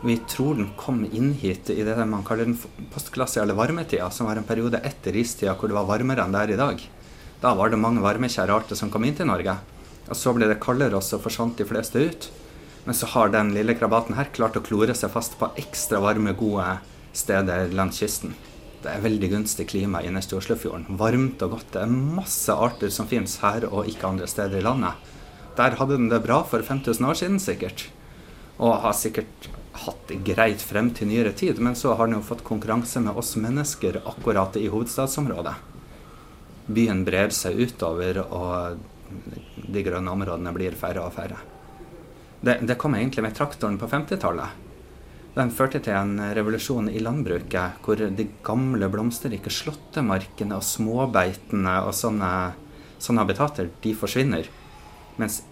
Vi 0.03 0.15
tror 0.31 0.55
den 0.55 0.69
kom 0.79 1.01
inn 1.07 1.33
hit 1.39 1.71
i 1.71 1.81
det 1.83 1.95
man 2.07 2.23
kaller 2.27 2.47
den 2.47 2.59
postglassiale 2.93 3.55
varmetida, 3.55 4.07
som 4.11 4.27
var 4.29 4.39
en 4.39 4.47
periode 4.47 4.79
etter 4.83 5.15
istida 5.19 5.55
hvor 5.55 5.71
det 5.71 5.75
var 5.75 5.87
varmere 5.89 6.23
enn 6.23 6.35
det 6.35 6.43
er 6.43 6.53
i 6.55 6.59
dag. 6.59 6.83
Da 7.39 7.55
var 7.55 7.71
det 7.71 7.79
mange 7.79 8.03
varmekjære 8.03 8.55
arter 8.55 8.79
som 8.79 8.91
kom 8.91 9.07
inn 9.07 9.15
til 9.15 9.27
Norge. 9.31 9.55
Og 10.09 10.15
så 10.17 10.35
ble 10.35 10.47
det 10.49 10.59
kaldere, 10.63 10.99
og 10.99 11.05
så 11.05 11.19
forsvant 11.21 11.59
de 11.59 11.67
fleste 11.67 12.03
ut. 12.03 12.29
Men 12.83 12.95
så 12.95 13.07
har 13.13 13.31
den 13.31 13.53
lille 13.55 13.75
krabaten 13.79 14.15
her 14.19 14.31
klart 14.35 14.59
å 14.59 14.63
klore 14.65 14.95
seg 14.95 15.11
fast 15.13 15.39
på 15.39 15.51
ekstra 15.59 15.99
varme, 16.03 16.35
gode 16.35 16.79
steder 17.15 17.71
langs 17.75 17.99
kysten. 18.03 18.35
Det 18.79 18.91
er 18.91 19.03
veldig 19.03 19.29
gunstig 19.33 19.67
klima 19.71 20.01
inne 20.05 20.21
i 20.23 20.35
Oslofjorden. 20.37 20.97
Varmt 20.99 21.41
og 21.45 21.57
godt. 21.57 21.71
Det 21.73 21.83
er 21.83 21.95
masse 22.19 22.53
arter 22.53 22.91
som 22.93 23.09
finnes 23.09 23.37
her 23.43 23.67
og 23.69 23.89
ikke 23.91 24.07
andre 24.07 24.27
steder 24.27 24.61
i 24.61 24.65
landet. 24.65 25.09
Der 25.59 25.75
hadde 25.75 25.97
den 25.97 26.11
det 26.11 26.21
bra 26.23 26.41
for 26.47 26.63
5000 26.63 27.09
år 27.09 27.17
siden, 27.19 27.39
sikkert. 27.43 27.89
Og 28.57 28.79
har 28.85 28.95
sikkert 28.95 29.49
hatt 29.83 30.05
det 30.07 30.21
greit 30.27 30.63
frem 30.63 30.93
til 30.95 31.11
nyere 31.11 31.33
tid, 31.35 31.59
men 31.59 31.75
så 31.75 31.95
har 31.95 32.07
den 32.07 32.19
jo 32.19 32.27
fått 32.29 32.45
konkurranse 32.47 33.03
med 33.03 33.19
oss 33.19 33.35
mennesker 33.39 33.99
akkurat 34.07 34.55
i 34.59 34.69
hovedstadsområdet 34.71 35.57
byen 36.69 37.03
brer 37.05 37.33
seg 37.33 37.57
utover, 37.57 38.21
og 38.29 38.77
de 39.69 39.83
grønne 39.85 40.13
områdene 40.13 40.53
blir 40.55 40.77
færre 40.77 41.05
og 41.05 41.15
færre. 41.15 41.39
Det, 42.39 42.59
det 42.63 42.77
kom 42.79 42.95
egentlig 42.95 43.25
med 43.25 43.35
traktoren 43.35 43.79
på 43.81 43.89
50-tallet. 43.89 44.67
Den 45.35 45.51
førte 45.53 45.79
til 45.83 45.93
en 45.93 46.17
revolusjon 46.35 46.89
i 46.89 47.01
landbruket, 47.03 47.83
hvor 47.85 47.99
de 47.99 48.25
gamle 48.45 48.89
blomsterrike 48.91 49.51
slåttemarkene 49.53 50.57
og 50.57 50.65
småbeitene 50.65 51.75
og 51.85 51.93
sånne, 51.95 52.31
sånne 52.97 53.23
habitater, 53.23 53.69
de 53.83 53.93
forsvinner. 53.97 54.49
Mens 55.21 55.43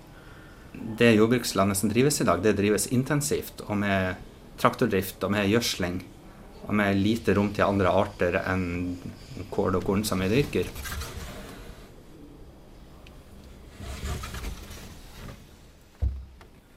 det 0.97 1.13
jordbrukslandet 1.15 1.79
som 1.79 1.91
drives 1.91 2.21
i 2.21 2.27
dag, 2.27 2.41
det 2.43 2.57
drives 2.57 2.89
intensivt 2.93 3.63
og 3.67 3.77
med 3.83 4.17
traktordrift 4.61 5.23
og 5.23 5.33
med 5.37 5.49
gjødsling. 5.51 6.01
Og 6.67 6.73
med 6.75 6.97
lite 6.99 7.37
rom 7.37 7.53
til 7.55 7.67
andre 7.67 7.93
arter 7.93 8.41
enn 8.41 8.97
kål 9.53 9.77
og 9.79 9.85
korn 9.87 10.03
som 10.07 10.19
vi 10.23 10.31
dyrker. 10.33 10.67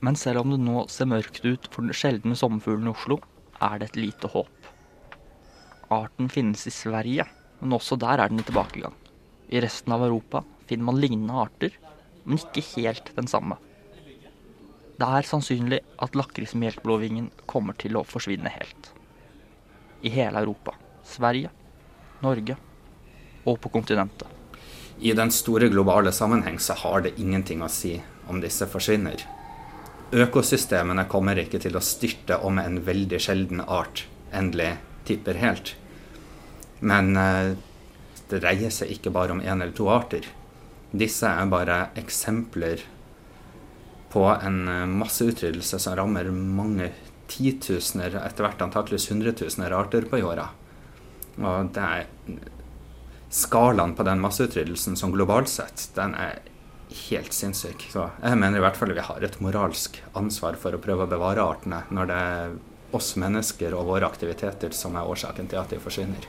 Men 0.01 0.17
selv 0.17 0.43
om 0.43 0.55
det 0.55 0.61
nå 0.63 0.87
ser 0.89 1.11
mørkt 1.11 1.45
ut 1.45 1.69
for 1.73 1.85
den 1.85 1.97
sjeldne 1.97 2.37
sommerfuglen 2.39 2.89
i 2.89 2.95
Oslo, 2.95 3.19
er 3.61 3.81
det 3.81 3.91
et 3.91 4.01
lite 4.01 4.31
håp. 4.33 4.71
Arten 5.93 6.31
finnes 6.33 6.63
i 6.67 6.73
Sverige, 6.73 7.27
men 7.61 7.77
også 7.77 7.99
der 8.01 8.23
er 8.23 8.31
den 8.33 8.41
i 8.41 8.47
tilbakegang. 8.47 8.95
I 9.51 9.61
resten 9.61 9.93
av 9.93 10.05
Europa 10.07 10.45
finner 10.71 10.89
man 10.89 11.01
lignende 11.03 11.37
arter, 11.43 11.75
men 12.25 12.39
ikke 12.39 12.65
helt 12.77 13.11
den 13.17 13.29
samme. 13.29 13.59
Det 15.01 15.09
er 15.09 15.27
sannsynlig 15.27 15.81
at 16.05 16.17
lakrismelkblåvingen 16.17 17.31
kommer 17.49 17.77
til 17.81 17.97
å 17.97 18.05
forsvinne 18.05 18.53
helt. 18.53 18.93
I 20.05 20.13
hele 20.13 20.41
Europa. 20.45 20.77
Sverige, 21.05 21.51
Norge 22.21 22.57
og 23.49 23.59
på 23.61 23.73
kontinentet. 23.73 24.29
I 25.01 25.15
den 25.17 25.33
store 25.33 25.71
globale 25.73 26.13
sammenheng 26.13 26.61
så 26.61 26.77
har 26.77 27.05
det 27.05 27.17
ingenting 27.19 27.65
å 27.65 27.73
si 27.73 27.95
om 28.29 28.41
disse 28.41 28.69
forsvinner. 28.69 29.25
Økosystemene 30.11 31.05
kommer 31.07 31.39
ikke 31.39 31.61
til 31.63 31.77
å 31.79 31.85
styrte 31.85 32.41
om 32.43 32.59
en 32.59 32.81
veldig 32.83 33.21
sjelden 33.23 33.61
art 33.63 34.09
endelig 34.35 34.73
tipper 35.07 35.39
helt. 35.39 35.75
Men 36.81 37.15
eh, 37.17 37.53
det 38.31 38.41
dreier 38.43 38.75
seg 38.75 38.91
ikke 38.97 39.13
bare 39.15 39.37
om 39.37 39.43
én 39.43 39.61
eller 39.61 39.75
to 39.77 39.87
arter. 39.93 40.27
Disse 40.91 41.31
er 41.31 41.53
bare 41.53 41.79
eksempler 42.01 42.83
på 44.11 44.27
en 44.33 44.61
eh, 44.67 44.87
masseutryddelse 44.99 45.79
som 45.79 45.95
rammer 45.99 46.31
mange 46.35 46.91
titusener, 47.31 48.19
etter 48.25 48.49
hvert 48.49 48.67
antakeligvis 48.67 49.13
hundretusener 49.13 49.77
arter 49.79 50.11
på 50.11 50.19
jorda. 50.19 50.49
Og 51.39 51.71
det 51.77 51.87
er 51.87 52.09
skalaen 53.31 53.95
på 53.95 54.03
den 54.07 54.19
masseutryddelsen 54.23 54.99
som 54.99 55.15
globalt 55.15 55.51
sett, 55.53 55.87
den 55.95 56.17
er 56.19 56.41
helt 56.91 57.35
sinnssyk. 57.35 57.87
Så 57.93 58.09
jeg 58.23 58.41
mener 58.41 58.59
i 58.59 58.65
hvert 58.65 58.79
fall 58.79 58.95
vi 58.97 59.07
har 59.07 59.25
et 59.25 59.39
moralsk 59.43 60.01
ansvar 60.19 60.59
for 60.61 60.75
å 60.75 60.83
prøve 60.83 61.07
å 61.07 61.11
bevare 61.11 61.45
artene, 61.45 61.85
når 61.91 62.11
det 62.11 62.19
er 62.33 62.59
oss 62.97 63.15
mennesker 63.21 63.75
og 63.77 63.87
våre 63.93 64.09
aktiviteter 64.09 64.75
som 64.75 64.97
er 64.99 65.09
årsaken 65.09 65.51
til 65.51 65.61
at 65.61 65.71
de 65.71 65.79
forsvinner. 65.83 66.27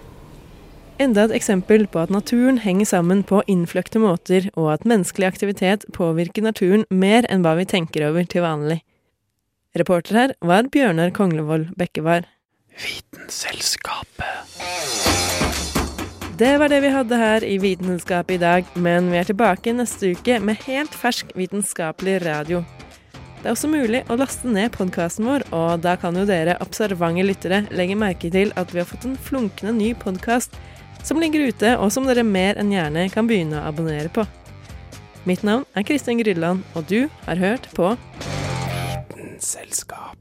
Enda 1.02 1.24
et 1.26 1.34
eksempel 1.34 1.88
på 1.90 2.04
at 2.04 2.12
naturen 2.14 2.60
henger 2.62 2.86
sammen 2.86 3.24
på 3.26 3.42
innfløkte 3.50 4.02
måter, 4.04 4.52
og 4.54 4.70
at 4.76 4.86
menneskelig 4.86 5.32
aktivitet 5.32 5.88
påvirker 5.98 6.46
naturen 6.46 6.86
mer 6.94 7.26
enn 7.32 7.42
hva 7.46 7.56
vi 7.58 7.66
tenker 7.66 8.06
over 8.12 8.28
til 8.30 8.46
vanlig. 8.46 8.82
Reporter 9.78 10.20
her 10.20 10.36
var 10.46 10.70
Bjørnar 10.70 11.16
Konglevold 11.16 11.72
Bekkevar. 11.80 12.28
Vitenselskapet. 12.84 15.10
Det 16.42 16.56
var 16.58 16.72
det 16.74 16.80
vi 16.82 16.90
hadde 16.90 17.18
her 17.22 17.44
i 17.46 17.60
Vitenskapet 17.62 18.34
i 18.34 18.42
dag, 18.42 18.70
men 18.74 19.12
vi 19.12 19.20
er 19.20 19.28
tilbake 19.30 19.76
neste 19.78 20.16
uke 20.16 20.40
med 20.42 20.64
helt 20.66 20.96
fersk 20.98 21.30
vitenskapelig 21.38 22.16
radio. 22.24 22.64
Det 23.14 23.46
er 23.46 23.52
også 23.52 23.70
mulig 23.70 24.02
å 24.10 24.18
laste 24.18 24.50
ned 24.50 24.74
podkasten 24.74 25.28
vår, 25.30 25.46
og 25.54 25.84
da 25.86 25.94
kan 26.02 26.18
jo 26.18 26.24
dere 26.26 26.56
observante 26.66 27.22
lyttere 27.28 27.60
legge 27.70 27.94
merke 27.94 28.32
til 28.34 28.50
at 28.58 28.74
vi 28.74 28.82
har 28.82 28.90
fått 28.90 29.06
en 29.06 29.20
flunkende 29.22 29.76
ny 29.78 29.92
podkast 29.94 30.58
som 31.06 31.22
ligger 31.22 31.46
ute, 31.52 31.76
og 31.78 31.94
som 31.94 32.10
dere 32.10 32.26
mer 32.26 32.58
enn 32.58 32.74
gjerne 32.74 33.06
kan 33.14 33.30
begynne 33.30 33.62
å 33.62 33.68
abonnere 33.70 34.10
på. 34.10 34.26
Mitt 35.30 35.46
navn 35.46 35.70
er 35.78 35.86
Kristin 35.86 36.24
Grydland, 36.24 36.66
og 36.74 36.90
du 36.90 37.06
har 37.28 37.38
hørt 37.38 37.70
på 37.78 37.94
Vitenselskapet. 39.14 40.21